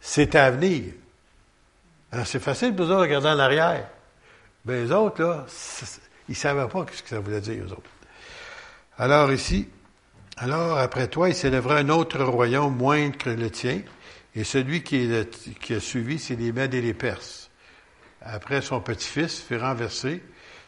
[0.00, 0.92] c'est à venir.
[2.10, 3.88] Alors, c'est facile pour eux de regarder en arrière.
[4.66, 5.46] Mais les autres, là,
[6.28, 7.90] ils ne savaient pas ce que ça voulait dire, eux autres.
[8.98, 9.68] Alors ici,
[10.36, 13.82] alors après toi, il s'élèvera un autre royaume moindre que le tien,
[14.34, 17.50] et celui qui, a suivi, c'est les Mèdes et les Perses.
[18.22, 20.22] Après, son petit-fils fut renversé.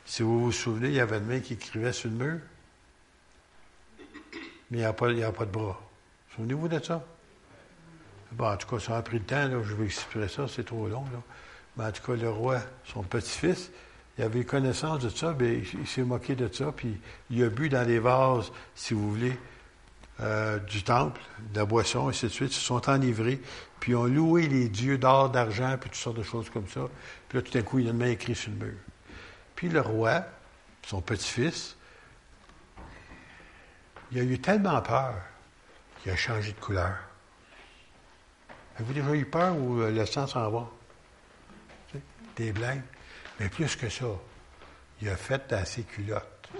[0.05, 2.40] Si vous vous souvenez, il y avait une main qui écrivait sur le mur,
[4.70, 5.09] mais il n'y a, pas,
[5.46, 5.80] de bras.
[6.34, 7.02] Souvenez-vous de ça?
[8.32, 10.88] Bon, en tout cas, ça a pris le temps, je vais expliquer ça, c'est trop
[10.88, 11.05] long.
[11.05, 11.22] Là.
[11.76, 13.70] Mais en tout cas, le roi, son petit-fils,
[14.16, 17.00] il avait connaissance de ça, mais il, s'est moqué de ça, puis
[17.30, 19.36] il a bu dans les vases, si vous voulez,
[20.20, 21.20] euh, du temple,
[21.52, 22.52] de la boisson, ainsi de suite.
[22.52, 23.40] Ils se sont enivrés,
[23.80, 26.88] puis ils ont loué les dieux d'or, d'argent, puis toutes sortes de choses comme ça.
[27.28, 28.76] Puis là, tout à coup, il a une main écrite sur le mur.
[29.56, 30.24] Puis le roi,
[30.86, 31.76] son petit-fils,
[34.12, 35.14] il a eu tellement peur
[36.00, 36.96] qu'il a changé de couleur.
[38.76, 40.68] Avez-vous déjà eu peur ou euh, le sang s'en va?
[42.36, 42.82] Des blagues?
[43.41, 44.07] Mais plus que ça,
[45.03, 46.49] il a fait dans ses culottes.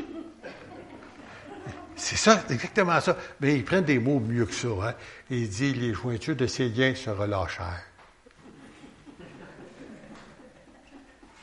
[1.97, 3.17] C'est ça, exactement ça.
[3.41, 4.69] Mais ils prennent des mots mieux que ça.
[4.69, 4.95] Hein?
[5.31, 7.85] Il dit les jointures de ses liens se relâchèrent.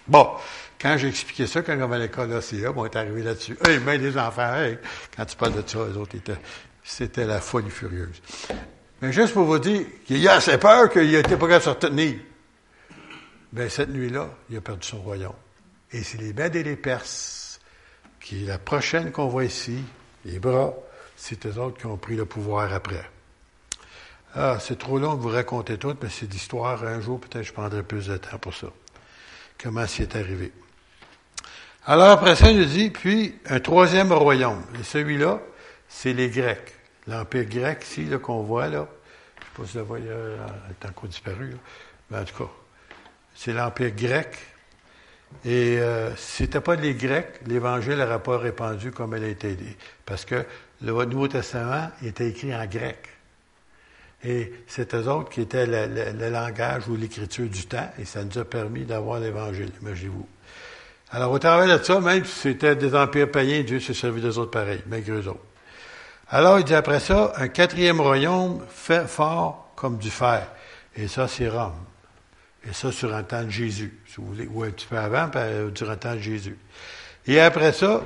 [0.08, 0.32] Bon,
[0.80, 3.58] quand j'ai expliqué ça, quand on à l'école ACA, on est arrivé là-dessus.
[3.66, 4.54] Hey, mais les enfants,
[5.16, 6.18] quand tu parles de ça, les autres.
[6.84, 8.22] C'était la folie furieuse.
[9.02, 11.70] Mais juste pour vous dire qu'il a assez peur qu'il n'était pas capable de se
[11.70, 12.16] retenir.
[13.54, 15.34] Ben, cette nuit-là, il a perdu son royaume.
[15.92, 17.60] Et c'est les Mèdes et les Perses,
[18.20, 19.84] qui la prochaine qu'on voit ici,
[20.26, 20.74] les bras,
[21.18, 23.10] c'est eux autres qui ont pris le pouvoir après.
[24.34, 26.86] Ah, c'est trop long de vous raconter tout, mais c'est d'histoire.
[26.86, 28.68] Un jour, peut-être, je prendrai plus de temps pour ça.
[29.62, 30.54] Comment c'est arrivé?
[31.86, 34.64] Alors, après ça, il nous dit, puis, un troisième royaume.
[34.80, 35.42] Et celui-là,
[35.90, 36.76] c'est les Grecs.
[37.08, 38.88] L'Empire grec, ici, qu'on voit, là.
[39.58, 41.58] Je ne sais pas si le voyez, est encore disparu,
[42.10, 42.52] Mais en tout cas,
[43.44, 44.38] c'est l'Empire grec.
[45.46, 49.56] Et euh, si c'était pas les Grecs, l'Évangile n'aurait pas répandu comme elle a été
[49.56, 49.76] dit.
[50.06, 50.46] Parce que
[50.84, 53.00] le Nouveau Testament était écrit en grec.
[54.24, 58.38] Et c'est eux autres qui étaient le, langage ou l'écriture du temps, et ça nous
[58.38, 60.28] a permis d'avoir l'Évangile, imaginez-vous.
[61.10, 64.38] Alors, au travers de ça, même si c'était des empires païens, Dieu s'est servi des
[64.38, 65.40] autres pareils, malgré eux autres.
[66.30, 70.48] Alors, il dit après ça, un quatrième royaume fait fort comme du fer.
[70.96, 71.74] Et ça, c'est Rome.
[72.68, 75.30] Et ça, sur un temps de Jésus, si vous voulez, ou un petit peu avant,
[75.36, 76.58] euh, durant le temps de Jésus.
[77.26, 78.04] Et après ça,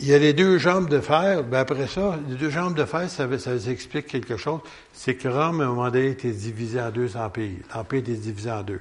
[0.00, 1.44] il y a les deux jambes de fer.
[1.44, 4.60] Ben après ça, les deux jambes de fer, ça, ça explique quelque chose.
[4.92, 7.58] C'est que Rome, à un moment donné, était divisé en deux empires.
[7.74, 8.80] L'empire était divisé en deux.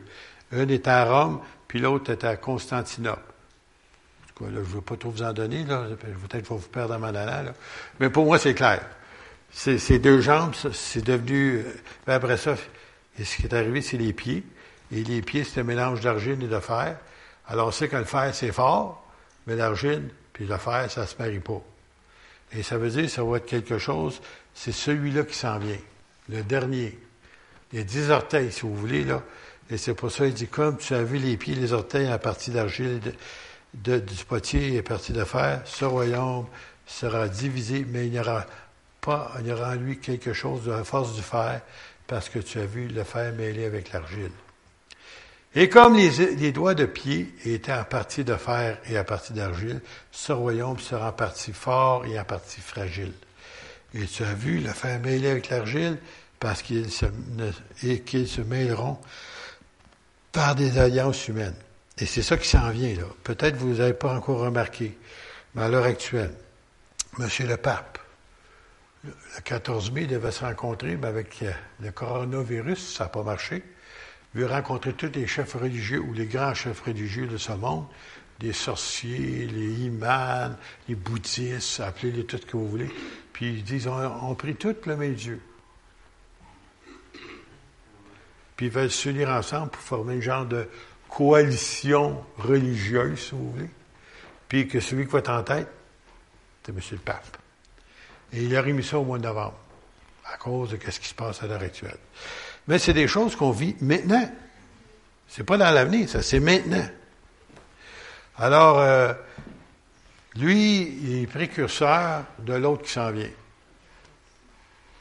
[0.51, 3.21] Un était à Rome, puis l'autre était à Constantinople.
[4.39, 5.83] je ne veux pas trop vous en donner, là.
[5.99, 7.53] Peut-être faut vous perdre en m'en là.
[7.99, 8.81] Mais pour moi, c'est clair.
[9.51, 11.65] Ces deux jambes, c'est devenu.
[12.07, 12.55] Ben après ça,
[13.19, 14.43] et ce qui est arrivé, c'est les pieds.
[14.91, 16.97] Et les pieds, c'est un mélange d'argile et de fer.
[17.47, 19.05] Alors, on sait que le fer, c'est fort,
[19.45, 21.61] mais l'argile puis le fer, ça se marie pas.
[22.53, 24.21] Et ça veut dire ça va être quelque chose,
[24.53, 25.77] c'est celui-là qui s'en vient,
[26.29, 26.97] le dernier.
[27.75, 29.21] A dix orteils, si vous voulez, là.
[29.69, 32.17] Et c'est pour ça qu'il dit, comme tu as vu les pieds, les orteils en
[32.17, 32.99] partie d'argile,
[33.75, 36.47] de, du potier et partie de fer, ce royaume
[36.87, 38.45] sera divisé, mais il n'y aura
[39.01, 41.61] pas, il y aura en lui quelque chose de la force du fer,
[42.09, 44.31] parce que tu as vu le fer mêlé avec l'argile.
[45.53, 49.79] Et comme les, doigts de pied étaient en partie de fer et en partie d'argile,
[50.11, 53.13] ce royaume sera en partie fort et en partie fragile.
[53.93, 55.97] Et tu as vu le fer mêlé avec l'argile,
[56.39, 58.97] parce qu'ils se, mêleront
[60.31, 61.55] par des alliances humaines.
[61.99, 63.03] Et c'est ça qui s'en vient, là.
[63.23, 64.97] Peut-être vous n'avez pas encore remarqué,
[65.53, 66.33] mais à l'heure actuelle,
[67.17, 67.98] Monsieur le Pape,
[69.03, 73.23] le 14 mai, il devait se rencontrer, mais avec euh, le coronavirus, ça n'a pas
[73.23, 73.63] marché.
[74.33, 77.85] Il veut rencontrer tous les chefs religieux ou les grands chefs religieux de ce monde,
[78.41, 80.55] les sorciers, les imams,
[80.87, 82.91] les bouddhistes, appelez-les tout ce que vous voulez.
[83.33, 85.41] Puis ils disent, on, prie tout le même Dieu.
[88.55, 90.67] Puis ils veulent s'unir ensemble pour former un genre de
[91.09, 93.69] coalition religieuse, si vous voulez.
[94.47, 95.69] Puis que celui qui va être en tête,
[96.63, 96.79] c'est M.
[96.91, 97.37] le Pape.
[98.33, 99.57] Et il a remis ça au mois de novembre,
[100.25, 101.97] à cause de ce qui se passe à l'heure actuelle.
[102.67, 104.29] Mais c'est des choses qu'on vit maintenant.
[105.27, 106.87] C'est pas dans l'avenir, ça, c'est maintenant.
[108.37, 109.13] Alors, euh,
[110.35, 113.29] lui, il est précurseur de l'autre qui s'en vient.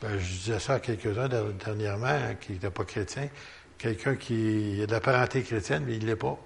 [0.01, 3.29] Ben, je disais ça à quelques-uns dernièrement hein, qui n'étaient pas chrétiens.
[3.76, 6.39] Quelqu'un qui a de la parenté chrétienne, mais il ne l'est pas.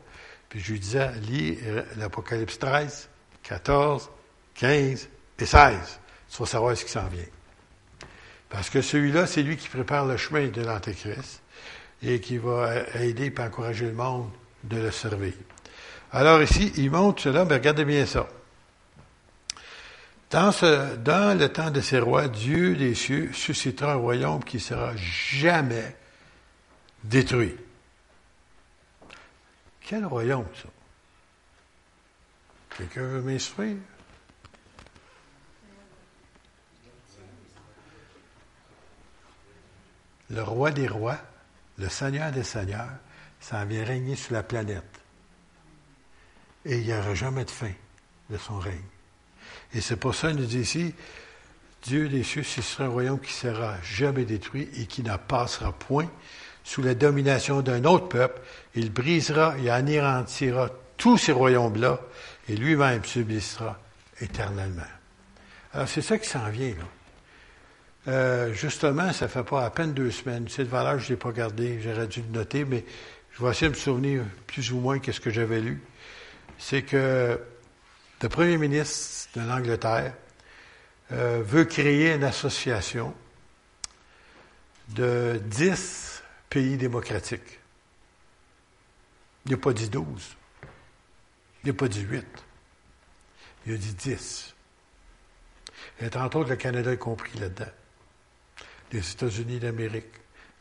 [0.49, 3.09] Puis je lui disais, lis euh, l'Apocalypse 13,
[3.43, 4.11] 14,
[4.55, 5.09] 15
[5.39, 6.01] et 16
[6.33, 7.27] il faut savoir ce qui s'en vient.
[8.49, 11.43] Parce que celui-là, c'est lui qui prépare le chemin de l'Antéchrist
[12.03, 14.31] et qui va aider et encourager le monde
[14.65, 15.35] de le servir.
[16.11, 18.27] Alors ici, il montre cela, mais regardez bien ça.
[20.31, 25.95] Dans, le temps de ces rois, Dieu des cieux suscitera un royaume qui sera jamais
[27.05, 27.55] détruit.
[29.83, 30.69] Quel royaume, ça?
[32.79, 33.77] Quelqu'un veut m'instruire?
[40.33, 41.19] Le roi des rois,
[41.79, 42.89] le seigneur des seigneurs,
[43.41, 45.01] s'en vient régner sur la planète.
[46.65, 47.73] Et il n'y aura jamais de fin
[48.31, 48.79] de son règne.
[49.75, 50.95] Et c'est pour ça qu'il nous dit ici,
[51.83, 55.73] Dieu des cieux, ce sera un royaume qui sera jamais détruit et qui ne passera
[55.73, 56.09] point
[56.65, 58.41] sous la domination d'un autre peuple.
[58.75, 62.01] Il brisera et anéantira tous ces royaumes-là
[62.49, 63.79] et lui-même subsistera
[64.21, 64.83] éternellement.
[65.75, 67.02] Alors c'est ça qui s'en vient, là.
[68.09, 70.49] Euh, justement, ça fait pas à peine deux semaines.
[70.49, 72.85] Cette valeur, je ne l'ai pas gardée, j'aurais dû le noter, mais
[73.33, 75.81] je vais essayer de me souvenir plus ou moins qu'est-ce que j'avais lu.
[76.59, 77.41] C'est que
[78.21, 80.15] le premier ministre de l'Angleterre
[81.13, 83.15] euh, veut créer une association
[84.91, 87.61] de dix pays démocratiques.
[89.47, 90.37] Il n'a pas dit douze.
[91.63, 92.27] Il n'a pas dit huit.
[93.67, 94.55] Il a dit dix.
[96.01, 97.71] Et entre autres, le Canada est compris là-dedans
[98.93, 100.13] les États-Unis d'Amérique,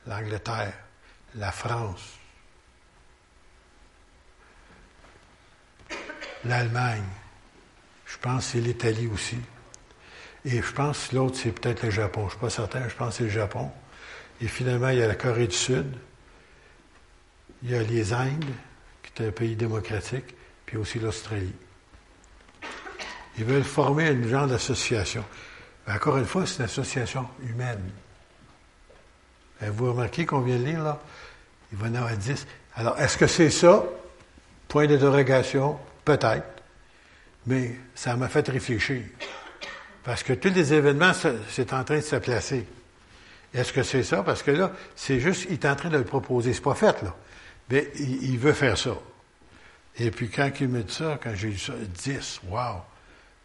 [0.07, 0.73] l'Angleterre,
[1.35, 2.17] la France,
[6.45, 7.03] l'Allemagne,
[8.05, 9.37] je pense que c'est l'Italie aussi.
[10.43, 12.21] Et je pense que l'autre, c'est peut-être le Japon.
[12.21, 13.71] Je ne suis pas certain, je pense que c'est le Japon.
[14.41, 15.85] Et finalement, il y a la Corée du Sud,
[17.63, 18.43] il y a les Indes,
[19.03, 21.53] qui est un pays démocratique, puis aussi l'Australie.
[23.37, 25.23] Ils veulent former une genre d'association.
[25.87, 27.91] Encore une fois, c'est une association humaine.
[29.69, 30.99] Vous remarquez qu'on vient de lire, là?
[31.71, 32.47] Il va y en avoir 10.
[32.75, 33.83] Alors, est-ce que c'est ça?
[34.67, 36.45] Point d'interrogation, peut-être.
[37.45, 39.03] Mais ça m'a fait réfléchir.
[40.03, 41.11] Parce que tous les événements,
[41.49, 42.65] c'est en train de se placer.
[43.53, 44.23] Est-ce que c'est ça?
[44.23, 46.53] Parce que là, c'est juste, il est en train de le proposer.
[46.53, 47.15] C'est pas fait, là.
[47.69, 48.97] Mais il, veut faire ça.
[49.97, 52.81] Et puis quand il me dit ça, quand j'ai lu ça, 10, wow!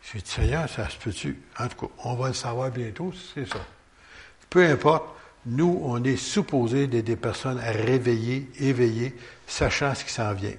[0.03, 1.41] J'ai dit, Seigneur, ça se peut-tu?
[1.59, 3.64] En tout cas, on va le savoir bientôt, c'est ça.
[4.51, 5.05] Peu importe,
[5.47, 9.14] nous, on est supposés d'être des personnes à réveiller, éveiller,
[9.47, 10.55] sachant ce qui s'en vient.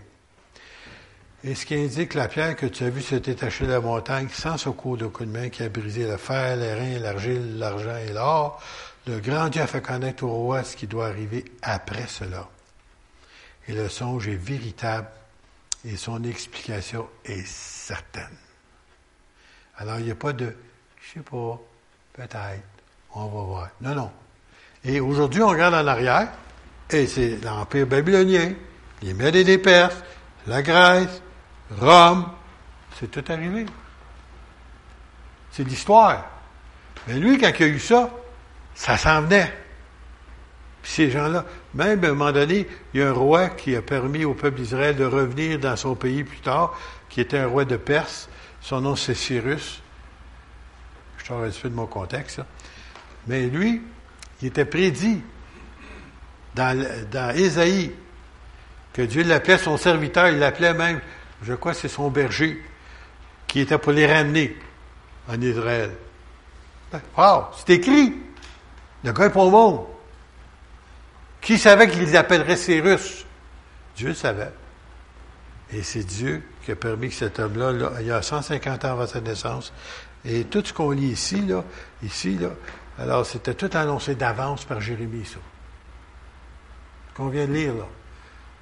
[1.43, 4.27] Et ce qui indique la pierre que tu as vue se détacher de la montagne
[4.31, 7.97] sans secours de coup de main qui a brisé le fer, les reins, l'argile, l'argent
[7.97, 8.61] et l'or,
[9.05, 12.49] le grand Dieu a fait connaître au roi ce qui doit arriver après cela.
[13.67, 15.09] Et le songe est véritable
[15.85, 18.35] et son explication est certaine.
[19.77, 20.55] Alors, il n'y a pas de,
[21.01, 21.61] je sais pas,
[22.13, 22.63] peut-être,
[23.13, 23.69] on va voir.
[23.81, 24.11] Non, non.
[24.87, 26.29] Et aujourd'hui, on regarde en arrière,
[26.89, 28.53] et c'est l'Empire babylonien,
[29.01, 30.01] les Mèdes et les Perses,
[30.47, 31.21] la Grèce,
[31.77, 32.25] Rome,
[32.97, 33.65] c'est tout arrivé.
[35.51, 36.25] C'est l'histoire.
[37.05, 38.09] Mais lui, quand il a eu ça,
[38.73, 39.53] ça s'en venait.
[40.81, 43.81] Puis ces gens-là, même à un moment donné, il y a un roi qui a
[43.81, 46.79] permis au peuple d'Israël de revenir dans son pays plus tard,
[47.09, 48.29] qui était un roi de Perse.
[48.61, 49.81] Son nom, c'est Cyrus.
[51.17, 52.41] Je te un petit peu de mon contexte.
[53.27, 53.81] Mais lui,
[54.41, 55.21] il était prédit
[56.55, 57.91] dans, Ésaïe
[58.93, 60.29] que Dieu l'appelait son serviteur.
[60.29, 61.01] Il l'appelait même
[61.41, 62.61] je crois c'est son berger,
[63.47, 64.57] qui était pour les ramener
[65.27, 65.91] en Israël.
[67.17, 68.15] Wow, c'est écrit.
[69.03, 69.85] Le gars est pas au monde.
[71.41, 73.25] Qui savait qu'il les appellerait Cyrus?
[73.95, 74.51] Dieu le savait.
[75.71, 79.07] Et c'est Dieu qui a permis que cet homme-là, il y a 150 ans avant
[79.07, 79.71] sa naissance,
[80.25, 81.63] et tout ce qu'on lit ici, là,
[82.03, 82.49] ici, là,
[82.99, 85.39] alors c'était tout annoncé d'avance par Jérémie, ça.
[87.15, 87.87] Qu'on vient de lire, là.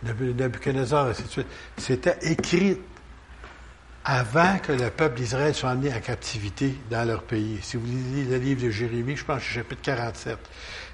[0.04, 1.48] Nebuchadnezzar, ainsi de suite.
[1.78, 2.78] C'était écrit
[4.04, 7.60] avant que le peuple d'Israël soit amené en captivité dans leur pays.
[7.62, 10.38] Si vous lisez le livre de Jérémie, je pense que chapitre 47,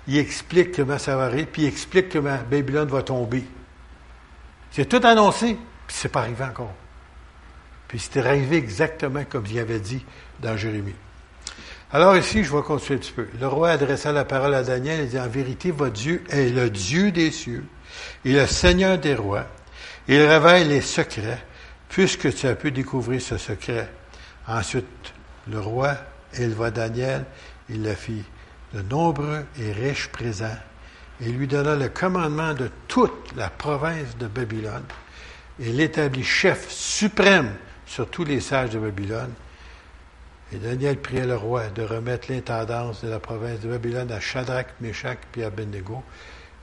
[0.08, 3.44] il explique comment ça va arriver, puis il explique comment Babylone va tomber.
[4.72, 6.74] C'est tout annoncé, puis c'est pas arrivé encore.
[7.90, 10.06] Puis c'était arrivé exactement comme il avait dit
[10.40, 10.96] dans Jérémie.
[11.94, 13.28] Alors ici, je vais continuer un petit peu.
[13.40, 16.70] Le roi adressa la parole à Daniel et dit, en vérité, votre Dieu est le
[16.70, 17.66] Dieu des cieux
[18.26, 19.46] est le Seigneur des rois.
[20.08, 21.44] Il révèle les secrets,
[21.90, 23.90] puisque tu as pu découvrir ce secret.
[24.48, 24.86] Ensuite,
[25.50, 25.96] le roi
[26.34, 27.26] éleva Daniel,
[27.70, 28.24] il le fit
[28.74, 30.58] de nombreux et riches présents,
[31.20, 34.86] et lui donna le commandement de toute la province de Babylone,
[35.60, 37.52] et l'établit chef suprême
[37.86, 39.34] sur tous les sages de Babylone.
[40.54, 44.68] Et Daniel pria le roi de remettre l'intendance de la province de Babylone à Shadrach,
[44.82, 46.04] Meshach et Abednego,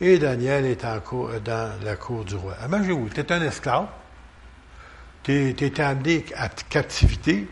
[0.00, 2.54] et Daniel est en cour, dans la cour du roi.
[2.64, 3.86] Imaginez-vous, tu es un esclave,
[5.22, 7.48] tu es, amené à captivité,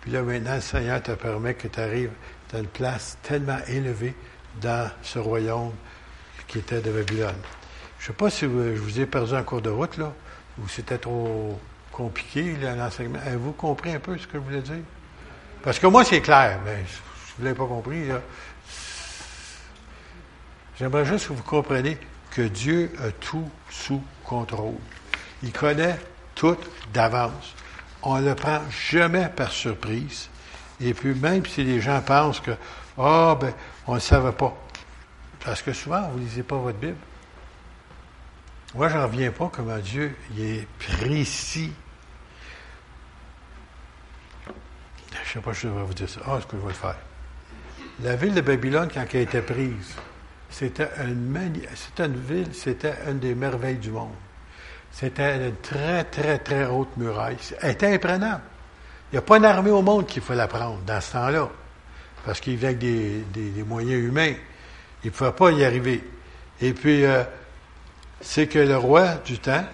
[0.00, 2.12] puis là maintenant le Seigneur te permet que tu arrives
[2.50, 4.14] dans une place tellement élevée
[4.62, 5.72] dans ce royaume
[6.46, 7.34] qui était de Babylone.
[7.98, 10.14] Je ne sais pas si je vous ai perdu en cours de route, là,
[10.58, 11.58] ou c'était trop
[11.92, 13.18] compliqué, l'enseignement.
[13.24, 14.82] Avez-vous compris un peu ce que je voulais dire?
[15.64, 16.84] Parce que moi, c'est clair, mais
[17.38, 18.08] je ne l'ai pas compris.
[20.78, 21.98] J'aimerais juste que vous compreniez
[22.32, 24.74] que Dieu a tout sous contrôle.
[25.42, 25.98] Il connaît
[26.34, 26.58] tout
[26.92, 27.54] d'avance.
[28.02, 28.60] On ne le prend
[28.90, 30.28] jamais par surprise.
[30.82, 32.50] Et puis, même si les gens pensent que,
[32.98, 33.54] ah, oh, ben,
[33.86, 34.54] on ne savait pas.
[35.42, 36.98] Parce que souvent, vous ne lisez pas votre Bible.
[38.74, 41.72] Moi, je n'en reviens pas comment Dieu il est précis.
[45.34, 46.20] Je ne sais pas si je devrais vous dire ça.
[46.28, 46.96] Ah, est-ce que je vais le faire?
[48.04, 49.96] La ville de Babylone, quand elle a été prise,
[50.48, 51.36] c'était une,
[51.98, 54.14] une ville, c'était une des merveilles du monde.
[54.92, 57.36] C'était une très, très, très haute muraille.
[57.60, 58.42] Elle était imprenable.
[59.10, 61.50] Il n'y a pas une armée au monde qu'il faut la prendre dans ce temps-là.
[62.24, 64.34] Parce qu'il vient avec des, moyens humains.
[65.02, 66.04] Il ne pouvait pas y arriver.
[66.60, 67.24] Et puis, euh,
[68.20, 69.64] c'est que le roi du temps,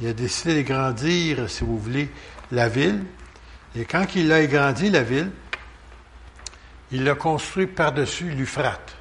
[0.00, 2.08] il a décidé d'agrandir, si vous voulez,
[2.52, 3.04] la ville.
[3.76, 5.30] Et quand il a agrandi la ville,
[6.92, 8.94] il l'a construit par-dessus l'Euphrate.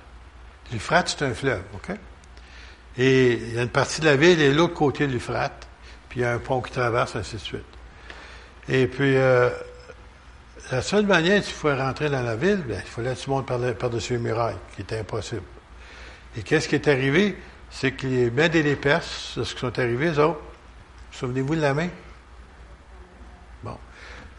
[0.72, 1.96] L'Euphrate, c'est un fleuve, OK?
[2.98, 5.68] Et il y a une partie de la ville et l'autre côté de l'Euphrate,
[6.10, 7.66] puis il y a un pont qui traverse, ainsi de suite.
[8.70, 9.50] Et puis, euh,
[10.72, 13.46] la seule manière tu pouvais rentrer dans la ville, ben, il fallait que tu montes
[13.46, 15.44] par-dessus les murailles, qui était impossible.
[16.38, 17.38] Et qu'est-ce qui est arrivé?
[17.70, 20.42] C'est que les Mèdes et les Perses, ce qui sont arrivés, eux autres,
[21.12, 21.90] souvenez-vous de la main?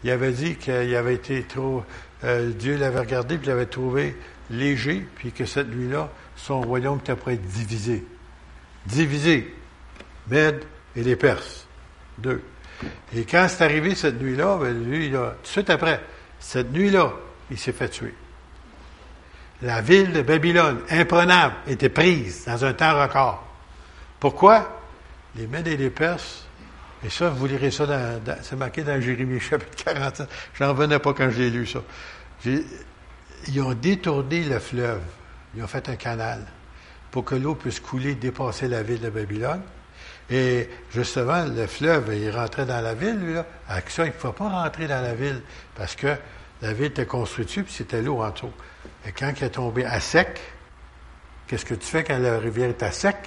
[0.05, 1.83] Il avait dit qu'il avait été trop.
[2.23, 4.15] Euh, Dieu l'avait regardé, puis l'avait trouvé
[4.51, 8.05] léger, puis que cette nuit-là, son royaume était prêt à être divisé.
[8.85, 9.55] Divisé.
[10.27, 10.63] Mèdes
[10.95, 11.65] et les Perses.
[12.19, 12.43] Deux.
[13.15, 15.99] Et quand c'est arrivé cette nuit-là, ben, lui, tout de suite après,
[16.39, 17.11] cette nuit-là,
[17.49, 18.13] il s'est fait tuer.
[19.63, 23.43] La ville de Babylone, imprenable, était prise dans un temps record.
[24.19, 24.81] Pourquoi?
[25.35, 26.44] Les Mèdes et les Perses,
[27.05, 30.27] et ça, vous lirez ça, dans, c'est marqué dans Jérémie chapitre 47.
[30.57, 31.79] J'en revenais pas quand j'ai lu ça.
[32.45, 35.01] Ils ont détourné le fleuve.
[35.55, 36.41] Ils ont fait un canal
[37.11, 39.61] pour que l'eau puisse couler, dépasser la ville de Babylone.
[40.31, 43.45] Et justement, le fleuve, il rentrait dans la ville, lui, là.
[43.69, 45.43] Avec ça, il ne pouvait pas rentrer dans la ville
[45.75, 46.15] parce que
[46.63, 48.51] la ville était construite dessus, puis c'était l'eau en dessous.
[49.05, 50.41] Et quand il est tombé à sec,
[51.45, 53.17] qu'est-ce que tu fais quand la rivière est à sec?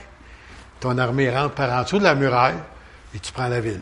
[0.81, 2.59] Ton armée rentre par en dessous de la muraille
[3.19, 3.81] et tu prends la ville.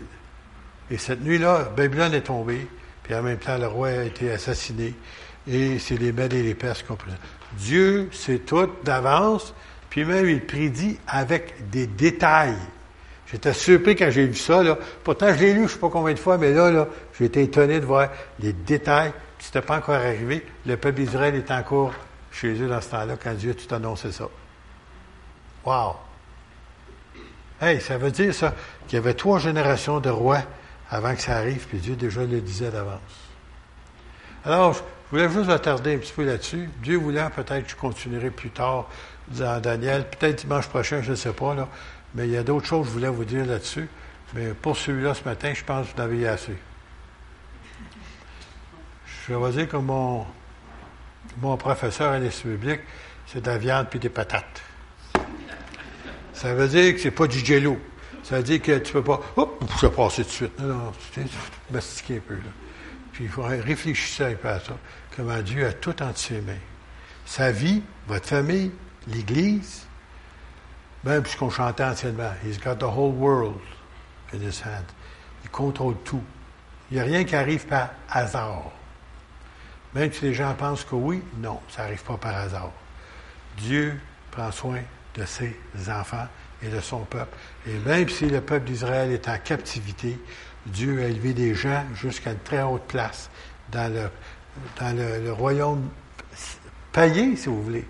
[0.91, 2.66] Et cette nuit-là, Babylone est tombée,
[3.03, 4.95] puis en même temps, le roi a été assassiné.
[5.47, 7.11] Et c'est les Mèdes et les Perses qui ont pris
[7.59, 9.55] Dieu sait tout d'avance,
[9.91, 12.57] puis même il prédit avec des détails.
[13.30, 14.62] J'étais surpris quand j'ai lu ça.
[15.05, 17.26] Pourtant, je l'ai lu, je ne sais pas combien de fois, mais là, là j'ai
[17.26, 18.09] été étonné de voir
[18.39, 19.12] les détails.
[19.39, 20.47] Ce n'était pas encore arrivé.
[20.64, 21.93] Le peuple d'Israël est encore
[22.32, 24.28] chez eux dans ce temps-là quand Dieu a tout annoncé ça.
[25.64, 25.97] Wow!
[27.61, 28.55] Hey, ça veut dire ça
[28.87, 30.43] qu'il y avait trois générations de rois
[30.91, 33.01] avant que ça arrive, puis Dieu déjà le disait d'avance.
[34.45, 34.80] Alors, je
[35.11, 36.68] voulais juste attarder un petit peu là-dessus.
[36.82, 38.89] Dieu voulant, peut-être que je continuerai plus tard
[39.28, 41.68] dans Daniel, peut-être dimanche prochain, je ne sais pas.
[42.14, 43.89] Mais il y a d'autres choses que je voulais vous dire là-dessus.
[44.34, 46.57] Mais pour celui-là ce matin, je pense que vous en avez assez.
[49.28, 50.24] Je vais dire que mon,
[51.39, 52.80] mon professeur à l'Institut biblique,
[53.26, 54.62] c'est de la viande puis des patates.
[56.32, 57.78] Ça veut dire que c'est pas du jello.
[58.29, 60.59] Ça veut dire que tu peux pas, hop, je vais passer tout de suite.
[60.59, 61.20] Non, non, tu
[61.70, 62.35] mastiquer un peu.
[62.35, 62.51] Là.
[63.12, 64.77] Puis il faut réfléchir un peu à ça.
[65.14, 66.59] Comment Dieu a tout entre ses mains.
[67.24, 68.72] Sa vie, votre famille,
[69.07, 69.87] l'Église,
[71.05, 73.61] même puisqu'on chantait anciennement, He's got the whole world
[74.35, 74.87] in his hand.
[75.45, 76.24] Il contrôle tout.
[76.91, 78.72] Il n'y a rien qui arrive par hasard.
[79.95, 82.72] Même si les gens pensent que oui, non, ça n'arrive pas par hasard.
[83.57, 84.01] Dieu
[84.33, 84.81] prend soin
[85.14, 85.57] de ses
[85.89, 86.27] enfants
[86.63, 87.37] et de son peuple.
[87.67, 90.19] Et même si le peuple d'Israël est en captivité,
[90.67, 93.31] Dieu a élevé des gens jusqu'à une très haute place
[93.71, 94.09] dans le,
[94.81, 95.89] dans le, royaume
[96.93, 97.87] païen, si vous voulez.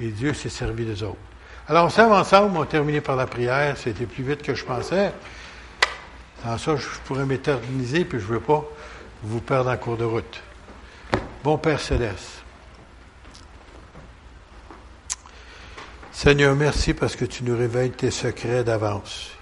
[0.00, 1.16] Et Dieu s'est servi des autres.
[1.68, 3.76] Alors, ça, ensemble, on a terminé par la prière.
[3.76, 5.12] C'était plus vite que je pensais.
[6.42, 8.64] Sans ça, je pourrais m'éterniser, puis je ne veux pas
[9.22, 10.42] vous perdre en cours de route.
[11.42, 12.43] Bon Père céleste,
[16.14, 19.32] Seigneur, merci parce que tu nous révèles tes secrets d'avance.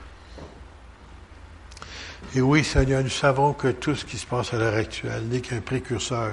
[2.34, 5.42] Et oui, Seigneur, nous savons que tout ce qui se passe à l'heure actuelle n'est
[5.42, 6.32] qu'un précurseur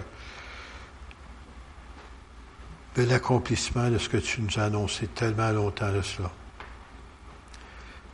[2.96, 6.32] de l'accomplissement de ce que tu nous as annoncé tellement longtemps de cela.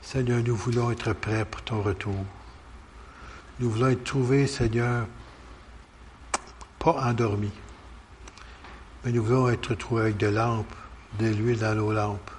[0.01, 2.25] Seigneur, nous voulons être prêts pour ton retour.
[3.59, 5.05] Nous voulons être trouvés, Seigneur,
[6.79, 7.53] pas endormis,
[9.03, 10.75] mais nous voulons être trouvés avec de lampes,
[11.19, 12.31] de l'huile dans nos lampes,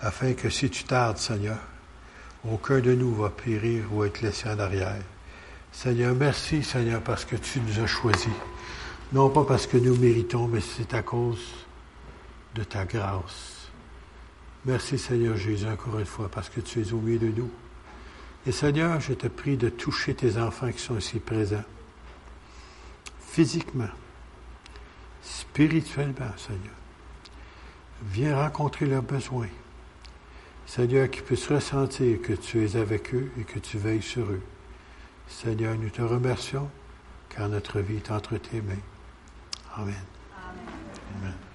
[0.00, 1.58] afin que si tu tardes, Seigneur,
[2.48, 5.02] aucun de nous va périr ou être laissé en arrière.
[5.70, 8.28] Seigneur, merci, Seigneur, parce que tu nous as choisis.
[9.12, 11.44] Non pas parce que nous méritons, mais c'est à cause
[12.54, 13.68] de ta grâce.
[14.64, 17.50] Merci, Seigneur Jésus, encore une fois, parce que tu es au milieu de nous.
[18.46, 21.64] Et Seigneur, je te prie de toucher tes enfants qui sont ici présents
[23.32, 23.88] physiquement,
[25.22, 26.81] spirituellement, Seigneur.
[28.10, 29.48] Viens rencontrer leurs besoins.
[30.66, 34.42] Seigneur, qu'ils puissent ressentir que tu es avec eux et que tu veilles sur eux.
[35.28, 36.68] Seigneur, nous te remercions
[37.28, 38.74] car notre vie est entre tes mains.
[39.76, 39.94] Amen.
[40.36, 40.64] Amen.
[41.20, 41.51] Amen.